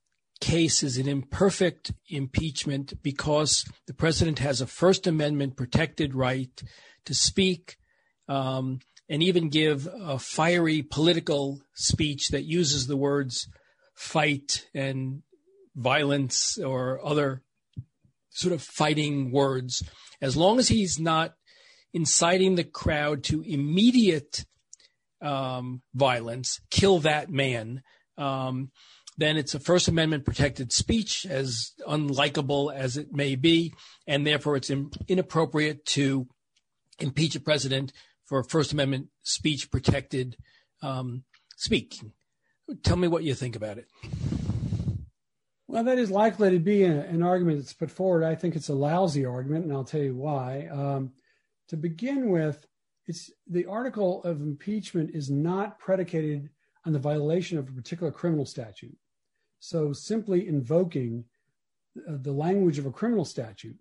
[0.41, 6.61] case is an imperfect impeachment because the president has a First Amendment protected right
[7.05, 7.77] to speak
[8.27, 13.47] um, and even give a fiery political speech that uses the words
[13.95, 15.21] fight and
[15.75, 17.41] violence or other
[18.29, 19.83] sort of fighting words,
[20.21, 21.33] as long as he's not
[21.93, 24.45] inciting the crowd to immediate
[25.21, 27.81] um, violence, kill that man,
[28.17, 28.71] um,
[29.17, 33.73] then it's a First Amendment protected speech, as unlikable as it may be,
[34.07, 36.27] and therefore it's in, inappropriate to
[36.99, 37.93] impeach a president
[38.25, 40.35] for First Amendment speech protected
[40.81, 41.23] um,
[41.57, 42.13] speaking.
[42.83, 43.87] Tell me what you think about it.
[45.67, 48.23] Well, that is likely to be a, an argument that's put forward.
[48.23, 50.67] I think it's a lousy argument, and I'll tell you why.
[50.71, 51.11] Um,
[51.69, 52.65] to begin with,
[53.07, 56.49] it's the article of impeachment is not predicated
[56.85, 58.95] on the violation of a particular criminal statute.
[59.63, 61.23] So simply invoking
[61.97, 63.77] uh, the language of a criminal statute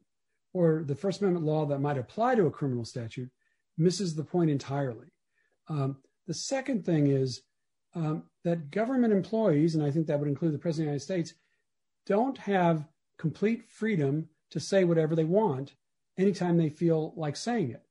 [0.52, 3.28] or the First Amendment law that might apply to a criminal statute
[3.76, 5.08] misses the point entirely.
[5.66, 5.96] Um,
[6.28, 7.42] the second thing is
[7.96, 11.26] um, that government employees, and I think that would include the President of the United
[11.26, 11.40] States,
[12.06, 12.86] don't have
[13.18, 15.74] complete freedom to say whatever they want
[16.16, 17.82] anytime they feel like saying it.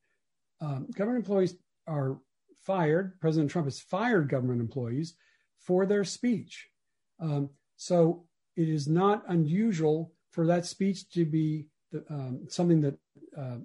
[0.61, 2.21] Um, government employees are
[2.63, 3.19] fired.
[3.19, 5.15] President Trump has fired government employees
[5.57, 6.69] for their speech.
[7.81, 8.25] So
[8.55, 12.93] it is not unusual for that speech to be the, um, something that
[13.35, 13.57] uh,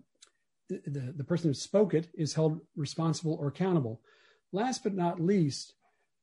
[0.70, 4.00] the, the person who spoke it is held responsible or accountable.
[4.52, 5.74] Last but not least,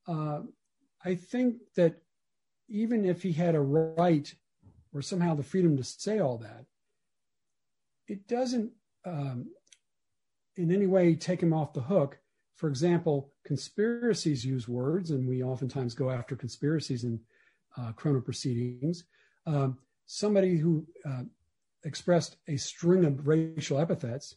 [0.08, 0.40] uh,
[1.06, 2.02] I think that
[2.68, 4.34] even if he had a right
[4.92, 6.66] or somehow the freedom to say all that,
[8.08, 8.72] it doesn't
[9.06, 9.52] um,
[10.56, 12.18] in any way take him off the hook.
[12.56, 17.18] For example, conspiracies use words, and we oftentimes go after conspiracies uh,
[17.96, 19.06] criminal proceedings.
[19.46, 21.24] Um, somebody who uh,
[21.84, 24.36] expressed a string of racial epithets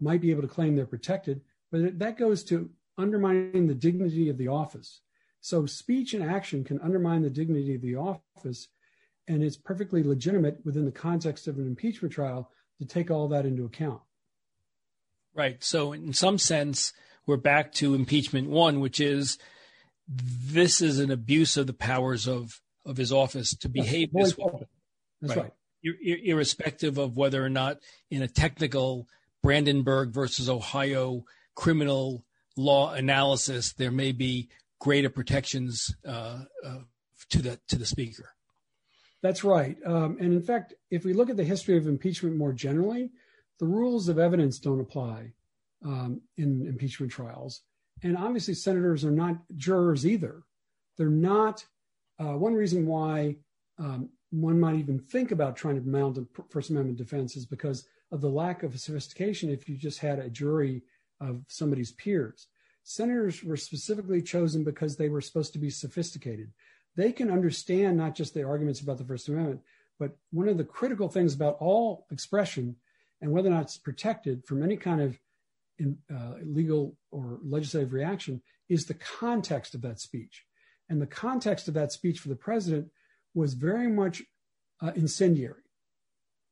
[0.00, 4.38] might be able to claim they're protected, but that goes to undermining the dignity of
[4.38, 5.00] the office.
[5.40, 8.68] So speech and action can undermine the dignity of the office,
[9.28, 13.46] and it's perfectly legitimate within the context of an impeachment trial to take all that
[13.46, 14.00] into account.
[15.34, 15.62] Right.
[15.62, 16.92] So, in some sense,
[17.26, 19.38] we're back to impeachment one, which is
[20.08, 24.66] this is an abuse of the powers of of his office to behave this way.
[25.20, 25.52] That's right.
[25.84, 26.20] right.
[26.24, 27.78] irrespective of whether or not,
[28.10, 29.06] in a technical
[29.42, 31.24] Brandenburg versus Ohio
[31.54, 32.24] criminal
[32.56, 34.48] law analysis, there may be
[34.80, 36.78] greater protections uh, uh,
[37.30, 38.30] to the to the speaker.
[39.22, 39.76] That's right.
[39.84, 43.10] Um, and in fact, if we look at the history of impeachment more generally,
[43.58, 45.32] the rules of evidence don't apply
[45.84, 47.62] um, in impeachment trials.
[48.02, 50.42] And obviously, senators are not jurors either.
[50.96, 51.64] They're not.
[52.18, 53.36] Uh, one reason why
[53.78, 57.86] um, one might even think about trying to mount a First Amendment defense is because
[58.10, 60.82] of the lack of sophistication if you just had a jury
[61.20, 62.48] of somebody's peers.
[62.82, 66.50] Senators were specifically chosen because they were supposed to be sophisticated.
[66.96, 69.60] They can understand not just the arguments about the First Amendment,
[69.98, 72.76] but one of the critical things about all expression
[73.20, 75.18] and whether or not it's protected from any kind of
[75.78, 80.44] in, uh, legal or legislative reaction is the context of that speech.
[80.88, 82.90] And the context of that speech for the president
[83.34, 84.22] was very much
[84.80, 85.62] uh, incendiary.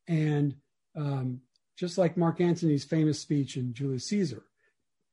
[0.09, 0.57] And
[0.97, 1.41] um,
[1.77, 4.45] just like Mark Antony's famous speech in Julius Caesar,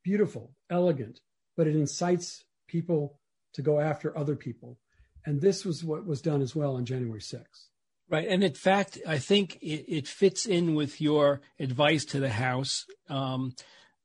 [0.04, 1.20] beautiful, elegant,
[1.56, 3.20] but it incites people
[3.54, 4.80] to go after other people.
[5.26, 7.68] And this was what was done as well on January 6th.
[8.10, 8.28] Right.
[8.28, 12.86] And in fact, I think it, it fits in with your advice to the House
[13.10, 13.56] um,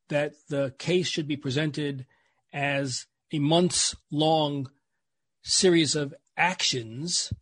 [0.08, 2.06] that the case should be presented
[2.52, 4.70] as a months long
[5.48, 7.32] series of actions.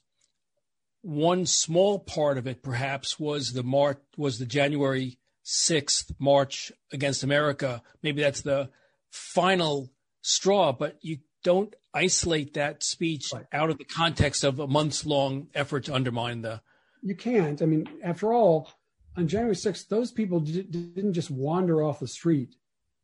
[1.02, 7.22] One small part of it, perhaps, was the March, was the January 6th march against
[7.22, 7.82] America.
[8.02, 8.70] Maybe that's the
[9.10, 9.90] final
[10.22, 13.46] straw, but you don't isolate that speech right.
[13.52, 16.60] out of the context of a months long effort to undermine the.
[17.02, 17.62] You can't.
[17.62, 18.70] I mean, after all,
[19.16, 22.56] on January 6th, those people didn't just wander off the street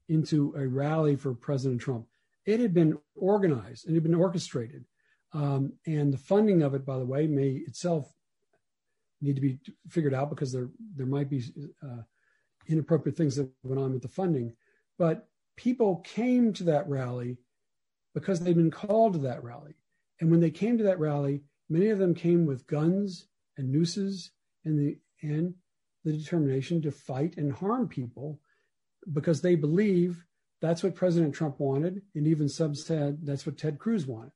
[0.09, 2.07] into a rally for President Trump.
[2.44, 4.84] It had been organized and it had been orchestrated.
[5.35, 8.12] Um, and the funding of it, by the way, may itself
[9.20, 9.59] need to be
[9.89, 11.43] figured out because there there might be
[11.83, 12.03] uh,
[12.68, 14.55] inappropriate things that went on with the funding.
[14.99, 17.39] But people came to that rally
[18.14, 19.74] because they'd been called to that rally.
[20.20, 23.26] And when they came to that rally, many of them came with guns
[23.57, 24.30] and nooses
[24.64, 25.55] and the and
[26.05, 28.41] the determination to fight and harm people
[29.12, 30.24] because they believe
[30.61, 34.33] that's what President Trump wanted, and even some said that's what Ted Cruz wanted.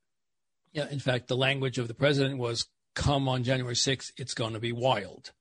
[0.77, 4.53] Yeah, in fact, the language of the president was "Come on January 6th, it's going
[4.53, 5.31] to be wild."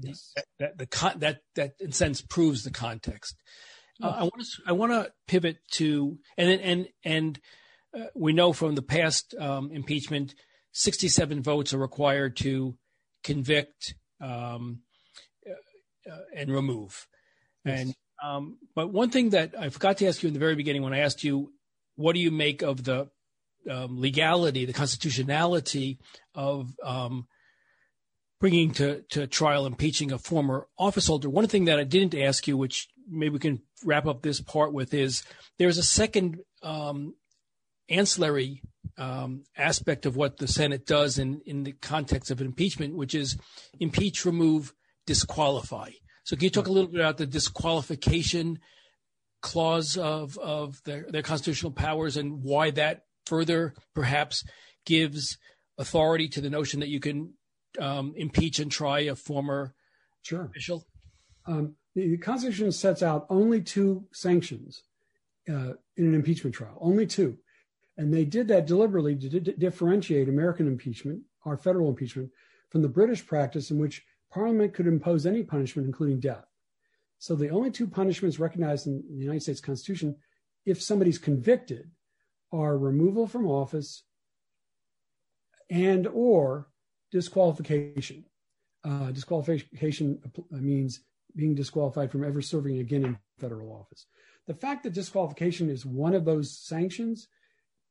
[0.00, 0.32] Yes.
[0.34, 3.36] That, that the that that in sense proves the context.
[4.02, 7.40] Uh, I want to I want to pivot to and and and
[7.94, 10.34] uh, we know from the past um, impeachment,
[10.72, 12.76] 67 votes are required to
[13.22, 14.80] convict um,
[15.46, 17.06] uh, and remove.
[17.66, 17.80] Yes.
[17.80, 20.82] And um, but one thing that I forgot to ask you in the very beginning
[20.82, 21.52] when I asked you,
[21.96, 23.08] what do you make of the
[23.68, 25.98] um, legality, the constitutionality
[26.34, 27.26] of um,
[28.40, 31.28] bringing to, to trial, impeaching a former office holder.
[31.28, 34.72] One thing that I didn't ask you, which maybe we can wrap up this part
[34.72, 35.22] with, is
[35.58, 37.14] there's a second um,
[37.88, 38.62] ancillary
[38.96, 43.36] um, aspect of what the Senate does in, in the context of impeachment, which is
[43.78, 44.72] impeach, remove,
[45.06, 45.90] disqualify.
[46.24, 48.58] So can you talk a little bit about the disqualification
[49.42, 54.44] clause of, of their, their constitutional powers and why that further perhaps
[54.84, 55.38] gives
[55.78, 57.32] authority to the notion that you can
[57.78, 59.72] um, impeach and try a former
[60.22, 60.46] sure.
[60.46, 60.84] official?
[61.46, 64.82] Um, the, Constitution sets out only two sanctions
[65.48, 67.38] uh, in an impeachment trial, only two.
[67.96, 72.30] And they did that deliberately to d- differentiate American impeachment, our federal impeachment,
[72.70, 74.02] from the British practice in which
[74.32, 76.46] Parliament could impose any punishment, including death.
[77.18, 80.16] So the only two punishments recognized in the United States Constitution,
[80.66, 81.90] if somebody's convicted,
[82.52, 84.04] are removal from office
[85.70, 86.68] and or
[87.10, 88.24] disqualification.
[88.84, 90.18] Uh, disqualification
[90.50, 91.00] means
[91.36, 94.06] being disqualified from ever serving again in federal office.
[94.46, 97.28] The fact that disqualification is one of those sanctions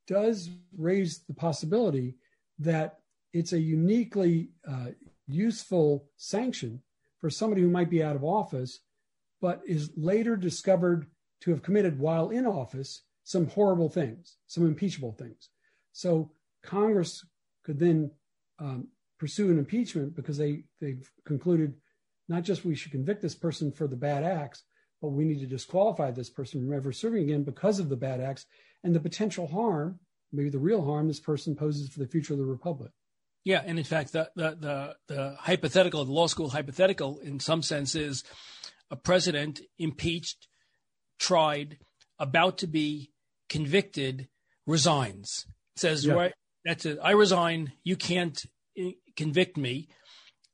[0.07, 2.18] does raise the possibility
[2.57, 2.99] that
[3.32, 4.88] it's a uniquely uh,
[5.28, 6.82] useful sanction
[7.20, 8.80] for somebody who might be out of office,
[9.39, 11.05] but is later discovered
[11.41, 15.49] to have committed while in office some horrible things, some impeachable things.
[15.91, 16.32] So
[16.63, 17.23] Congress
[17.63, 18.09] could then
[18.57, 18.88] um,
[19.19, 21.75] pursue an impeachment because they they've concluded
[22.27, 24.63] not just we should convict this person for the bad acts,
[24.99, 28.19] but we need to disqualify this person from ever serving again because of the bad
[28.19, 28.47] acts
[28.84, 29.99] and the potential harm,
[30.32, 32.91] maybe the real harm this person poses for the future of the republic.
[33.43, 37.61] Yeah, and in fact, the the the, the hypothetical, the law school hypothetical, in some
[37.61, 38.23] sense, is
[38.89, 40.47] a president impeached,
[41.19, 41.77] tried,
[42.17, 43.11] about to be
[43.50, 44.28] convicted,
[44.66, 45.45] resigns.
[45.76, 46.14] Says, yeah.
[46.14, 46.34] right,
[46.66, 47.00] that's it.
[47.04, 47.74] I resign.
[47.84, 48.41] You can't
[49.16, 49.89] convict me.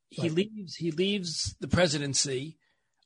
[0.09, 0.31] He right.
[0.31, 0.75] leaves.
[0.75, 2.57] He leaves the presidency,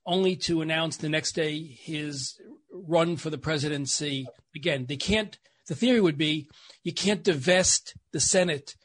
[0.05, 2.39] only to announce the next day his
[2.71, 4.27] run for the presidency.
[4.55, 5.37] Again, they can't.
[5.67, 6.49] The theory would be
[6.83, 8.75] you can't divest the Senate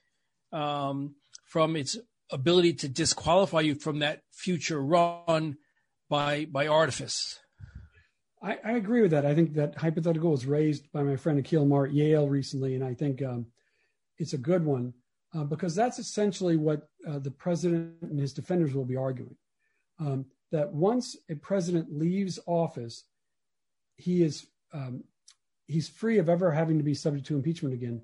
[0.52, 1.96] um, from its
[2.30, 5.56] ability to disqualify you from that future run
[6.08, 7.40] by by artifice.
[8.44, 9.24] I, I, agree with that.
[9.24, 12.84] I think that hypothetical was raised by my friend Akhil Amar at Yale recently, and
[12.84, 13.46] I think um,
[14.18, 14.92] it's a good one
[15.34, 19.36] uh, because that's essentially what uh, the president and his defenders will be arguing.
[19.98, 23.04] Um, that once a president leaves office,
[23.96, 25.04] he is um,
[25.66, 28.02] he's free of ever having to be subject to impeachment again,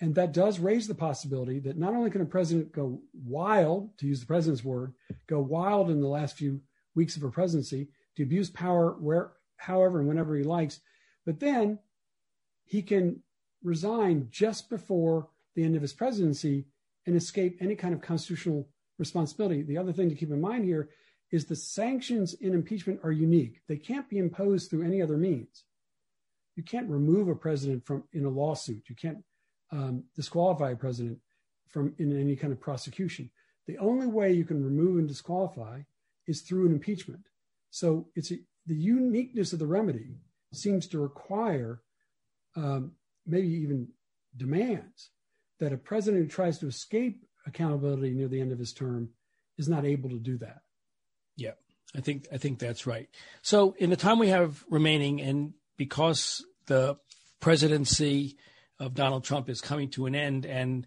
[0.00, 4.06] and that does raise the possibility that not only can a president go wild, to
[4.06, 4.92] use the president's word,
[5.26, 6.60] go wild in the last few
[6.94, 10.80] weeks of her presidency to abuse power where, however, and whenever he likes,
[11.24, 11.78] but then
[12.64, 13.22] he can
[13.62, 16.66] resign just before the end of his presidency
[17.06, 19.62] and escape any kind of constitutional responsibility.
[19.62, 20.90] The other thing to keep in mind here
[21.30, 23.60] is the sanctions in impeachment are unique.
[23.68, 25.64] They can't be imposed through any other means.
[26.56, 28.88] You can't remove a president from in a lawsuit.
[28.88, 29.18] You can't
[29.72, 31.18] um, disqualify a president
[31.68, 33.30] from in any kind of prosecution.
[33.66, 35.82] The only way you can remove and disqualify
[36.26, 37.22] is through an impeachment.
[37.70, 38.36] So it's a,
[38.70, 40.14] the uniqueness of the remedy
[40.52, 41.82] seems to require
[42.54, 42.92] um,
[43.26, 43.88] maybe even
[44.36, 45.10] demands
[45.58, 49.08] that a president who tries to escape accountability near the end of his term
[49.58, 50.60] is not able to do that.
[51.36, 51.54] Yeah,
[51.96, 53.08] I think I think that's right.
[53.42, 56.96] So in the time we have remaining, and because the
[57.40, 58.36] presidency
[58.78, 60.86] of Donald Trump is coming to an end, and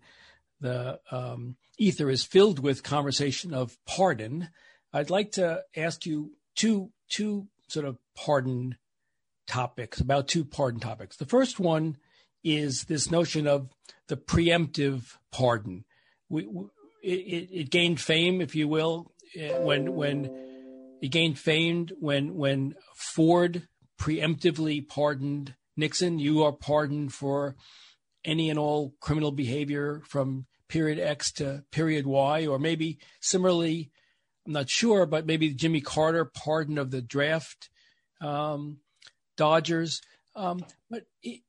[0.62, 4.48] the um, ether is filled with conversation of pardon,
[4.94, 8.78] I'd like to ask you two two sort of pardon
[9.48, 11.18] topics about two pardon topics.
[11.18, 11.98] The first one
[12.44, 13.70] is this notion of
[14.08, 15.86] the preemptive pardon.
[16.30, 16.48] We,
[17.02, 20.30] it, it, gained fame, if you will, eh, when when
[21.02, 23.68] it gained fame when when Ford
[24.00, 26.20] preemptively pardoned Nixon.
[26.20, 27.56] You are pardoned for
[28.26, 33.92] any and all criminal behavior from period X to period Y, or maybe similarly,
[34.46, 37.70] I'm not sure, but maybe Jimmy Carter pardon of the draft
[38.22, 38.80] um,
[39.38, 40.02] Dodgers.
[40.36, 41.42] Um, but it,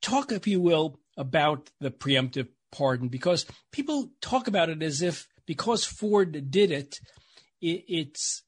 [0.00, 5.28] talk, if you will, about the preemptive pardon because people talk about it as if
[5.46, 6.98] because Ford did it,
[7.60, 8.42] it it's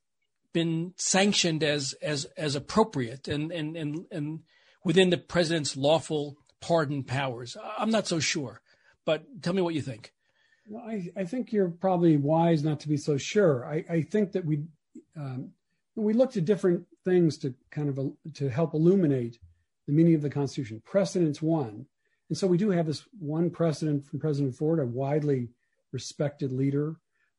[0.53, 4.41] been sanctioned as as as appropriate and and and and
[4.85, 7.57] within the president's lawful pardon powers.
[7.79, 8.63] I'm not so sure,
[9.05, 10.14] but tell me what you think.
[10.77, 13.67] I, I think you're probably wise not to be so sure.
[13.67, 14.63] I, I think that we
[15.17, 15.51] um,
[15.97, 19.39] we looked at different things to kind of to help illuminate
[19.87, 20.83] the meaning of the Constitution.
[20.85, 21.87] Precedent's one,
[22.29, 25.51] and so we do have this one precedent from President Ford, a widely
[25.93, 26.97] respected leader,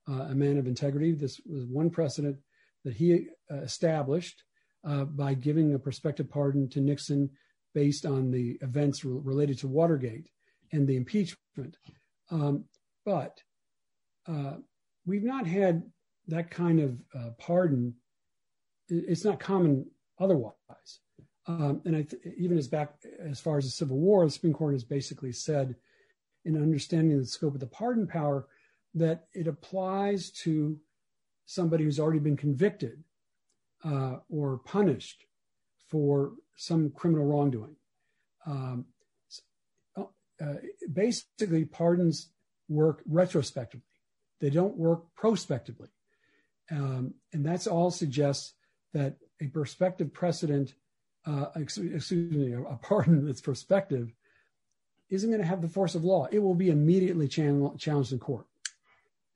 [0.08, 1.12] uh, a man of integrity.
[1.12, 2.38] This was one precedent
[2.84, 4.44] that he uh, established
[4.88, 7.30] uh, by giving a prospective pardon to Nixon
[7.74, 10.30] based on the events re- related to Watergate
[10.72, 11.78] and the impeachment.
[12.30, 12.66] Um,
[13.06, 13.40] but
[14.28, 14.56] uh,
[15.06, 15.84] we've not had
[16.28, 17.94] that kind of uh, pardon.
[18.90, 19.86] It's not common
[20.20, 20.56] otherwise.
[21.48, 24.74] Um, and th- even as back as far as the Civil War, the Supreme Court
[24.74, 25.76] has basically said,
[26.44, 28.48] in understanding the scope of the pardon power,
[28.96, 30.80] that it applies to
[31.46, 33.04] somebody who's already been convicted
[33.84, 35.26] uh, or punished
[35.88, 37.76] for some criminal wrongdoing.
[38.48, 38.86] Um,
[39.98, 40.56] uh,
[40.92, 42.30] basically, pardons
[42.68, 43.86] work retrospectively;
[44.40, 45.90] they don't work prospectively,
[46.72, 48.54] um, and that's all suggests
[48.94, 50.74] that a prospective precedent,
[51.26, 54.14] uh, excuse me, a pardon that's prospective,
[55.10, 56.28] isn't going to have the force of law.
[56.32, 58.46] It will be immediately challenged in court,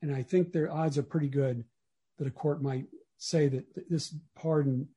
[0.02, 1.64] and I think their odds are pretty good
[2.18, 4.88] that a court might say that this pardon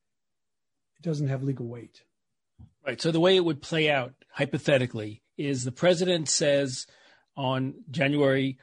[1.01, 2.03] doesn't have legal weight.
[2.85, 3.01] Right.
[3.01, 6.87] So the way it would play out hypothetically is the president says
[7.35, 8.57] on January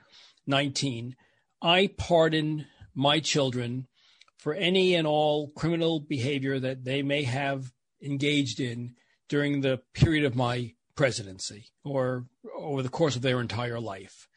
[0.47, 1.17] 19,
[1.63, 3.87] I pardon my children
[4.39, 8.95] for any and all criminal behavior that they may have engaged in
[9.29, 14.29] during the period of my presidency or over the course of their entire life.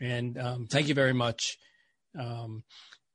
[0.00, 1.58] And um, thank you very much.
[2.18, 2.64] Um,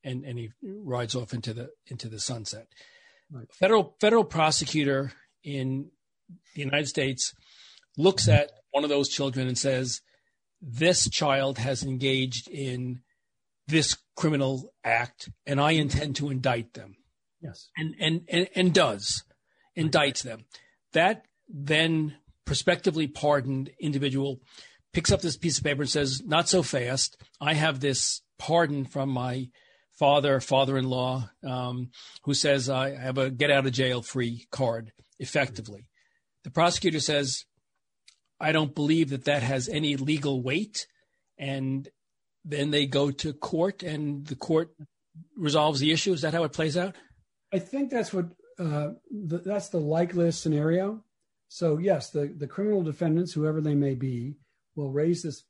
[0.03, 2.67] and and he rides off into the into the sunset.
[3.31, 3.51] Right.
[3.53, 5.13] Federal federal prosecutor
[5.43, 5.91] in
[6.55, 7.33] the United States
[7.97, 10.01] looks at one of those children and says,
[10.61, 13.01] "This child has engaged in
[13.67, 16.95] this criminal act, and I intend to indict them."
[17.41, 19.23] Yes, and and and, and does
[19.77, 20.45] indicts them.
[20.93, 24.41] That then prospectively pardoned individual
[24.93, 27.17] picks up this piece of paper and says, "Not so fast.
[27.39, 29.49] I have this pardon from my
[29.97, 31.91] father, father-in-law, um,
[32.23, 34.91] who says I have a get out of jail free card.
[35.19, 35.87] Effectively,
[36.43, 37.45] the prosecutor says,
[38.41, 40.87] I don't believe that that has any legal weight,
[41.37, 41.87] and
[42.43, 44.71] then they go to court, and the court
[45.37, 46.13] resolves the issue.
[46.13, 46.95] Is that how it plays out?
[47.53, 48.25] I think that's what
[48.59, 51.03] uh, that's the likeliest scenario.
[51.47, 54.35] So yes, the the criminal defendants, whoever they may be,
[54.75, 55.43] will raise this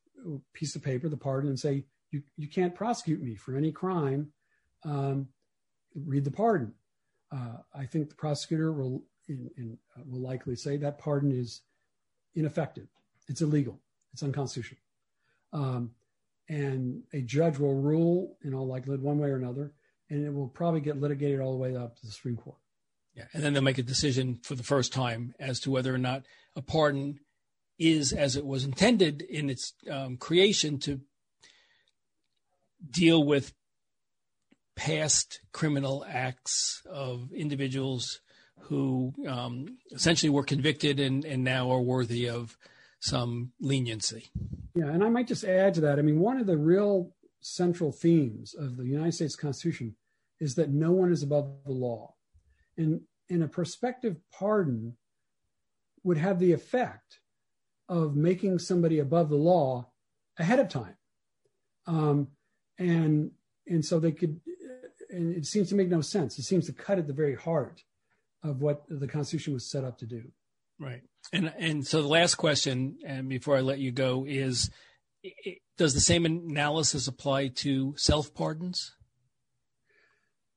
[0.53, 4.33] piece of paper, the pardon, and say, "You you can't prosecute me for any crime
[4.83, 5.27] um,
[5.95, 6.73] read the pardon.
[7.31, 11.61] Uh, I think the prosecutor will in, in, uh, will likely say that pardon is
[12.35, 12.87] ineffective.
[13.27, 13.79] It's illegal.
[14.13, 14.81] It's unconstitutional.
[15.53, 15.91] Um,
[16.49, 19.71] and a judge will rule in all likelihood one way or another,
[20.09, 22.57] and it will probably get litigated all the way up to the Supreme Court.
[23.15, 25.97] Yeah, and then they'll make a decision for the first time as to whether or
[25.97, 26.23] not
[26.55, 27.19] a pardon
[27.77, 31.01] is as it was intended in its um, creation to
[32.89, 33.53] deal with
[34.75, 38.21] past criminal acts of individuals
[38.63, 42.57] who um, essentially were convicted and, and now are worthy of
[42.99, 44.29] some leniency.
[44.75, 45.99] Yeah, and I might just add to that.
[45.99, 49.95] I mean, one of the real central themes of the United States Constitution
[50.39, 52.13] is that no one is above the law.
[52.77, 54.95] And, and a prospective pardon
[56.03, 57.19] would have the effect
[57.89, 59.89] of making somebody above the law
[60.37, 60.95] ahead of time.
[61.87, 62.27] Um,
[62.77, 63.31] and
[63.67, 64.39] and so they could
[65.09, 66.39] and it seems to make no sense.
[66.39, 67.83] It seems to cut at the very heart
[68.43, 70.23] of what the Constitution was set up to do.
[70.79, 71.01] Right.
[71.31, 74.69] And and so the last question, and before I let you go, is
[75.77, 78.95] does the same analysis apply to self pardons?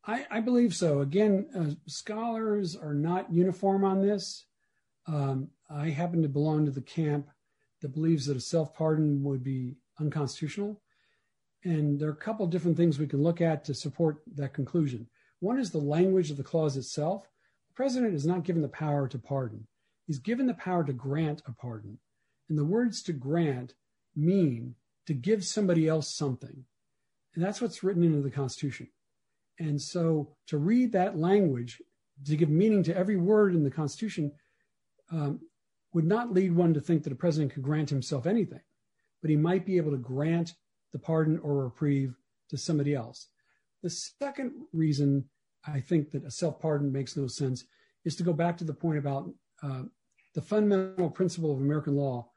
[0.06, 1.00] I, I, believe so.
[1.00, 4.44] Again, uh, scholars are not uniform on this.
[5.06, 7.28] Um, I happen to belong to the camp
[7.80, 10.80] that believes that a self pardon would be unconstitutional.
[11.64, 15.08] And there are a couple different things we can look at to support that conclusion.
[15.40, 17.26] One is the language of the clause itself.
[17.74, 19.66] President is not given the power to pardon,
[20.06, 21.98] he's given the power to grant a pardon.
[22.48, 23.74] And the words to grant
[24.14, 24.74] mean
[25.06, 26.64] to give somebody else something.
[27.34, 28.88] And that's what's written into the Constitution.
[29.58, 31.80] And so to read that language,
[32.26, 34.32] to give meaning to every word in the Constitution,
[35.10, 35.40] um,
[35.92, 38.60] would not lead one to think that a president could grant himself anything,
[39.20, 40.54] but he might be able to grant
[40.92, 42.14] the pardon or reprieve
[42.50, 43.28] to somebody else.
[43.82, 45.24] The second reason
[45.66, 47.64] I think that a self pardon makes no sense
[48.04, 49.30] is to go back to the point about
[49.62, 49.82] uh,
[50.34, 52.30] the fundamental principle of American law.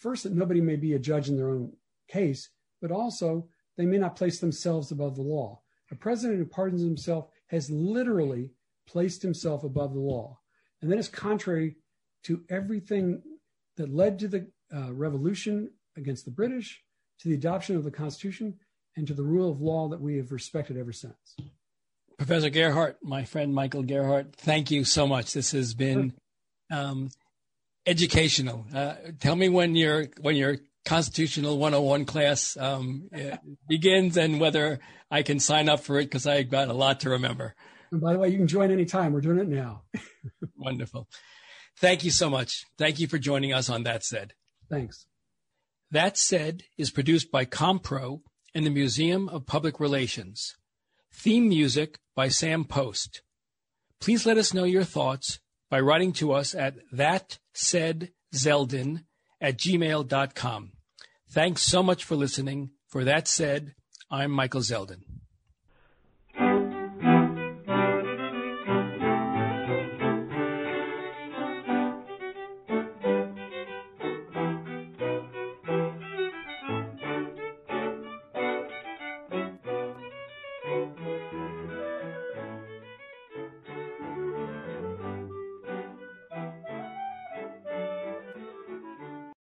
[0.00, 1.72] First, that nobody may be a judge in their own
[2.08, 2.50] case,
[2.80, 5.60] but also they may not place themselves above the law.
[5.90, 8.50] A president who pardons himself has literally
[8.86, 10.38] placed himself above the law.
[10.80, 11.76] And that is contrary
[12.24, 13.22] to everything
[13.76, 16.82] that led to the uh, revolution against the British,
[17.20, 18.58] to the adoption of the Constitution,
[18.96, 21.36] and to the rule of law that we have respected ever since.
[22.26, 25.32] Professor Gerhardt, my friend Michael Gerhardt, thank you so much.
[25.32, 26.12] This has been
[26.70, 27.10] um,
[27.84, 28.64] educational.
[28.72, 33.10] Uh, tell me when your when your constitutional 101 class um,
[33.68, 34.78] begins and whether
[35.10, 37.56] I can sign up for it because I've got a lot to remember.
[37.90, 39.12] And by the way, you can join anytime.
[39.12, 39.82] We're doing it now.
[40.56, 41.08] Wonderful.
[41.80, 42.66] Thank you so much.
[42.78, 44.34] Thank you for joining us on That Said.
[44.70, 45.06] Thanks.
[45.90, 48.20] That Said is produced by Compro
[48.54, 50.54] and the Museum of Public Relations.
[51.14, 53.22] Theme music by Sam Post.
[54.00, 55.38] Please let us know your thoughts
[55.70, 59.04] by writing to us at thatsaidzeldin
[59.40, 60.72] at gmail.com.
[61.30, 62.70] Thanks so much for listening.
[62.88, 63.74] For That Said,
[64.10, 65.02] I'm Michael Zeldin.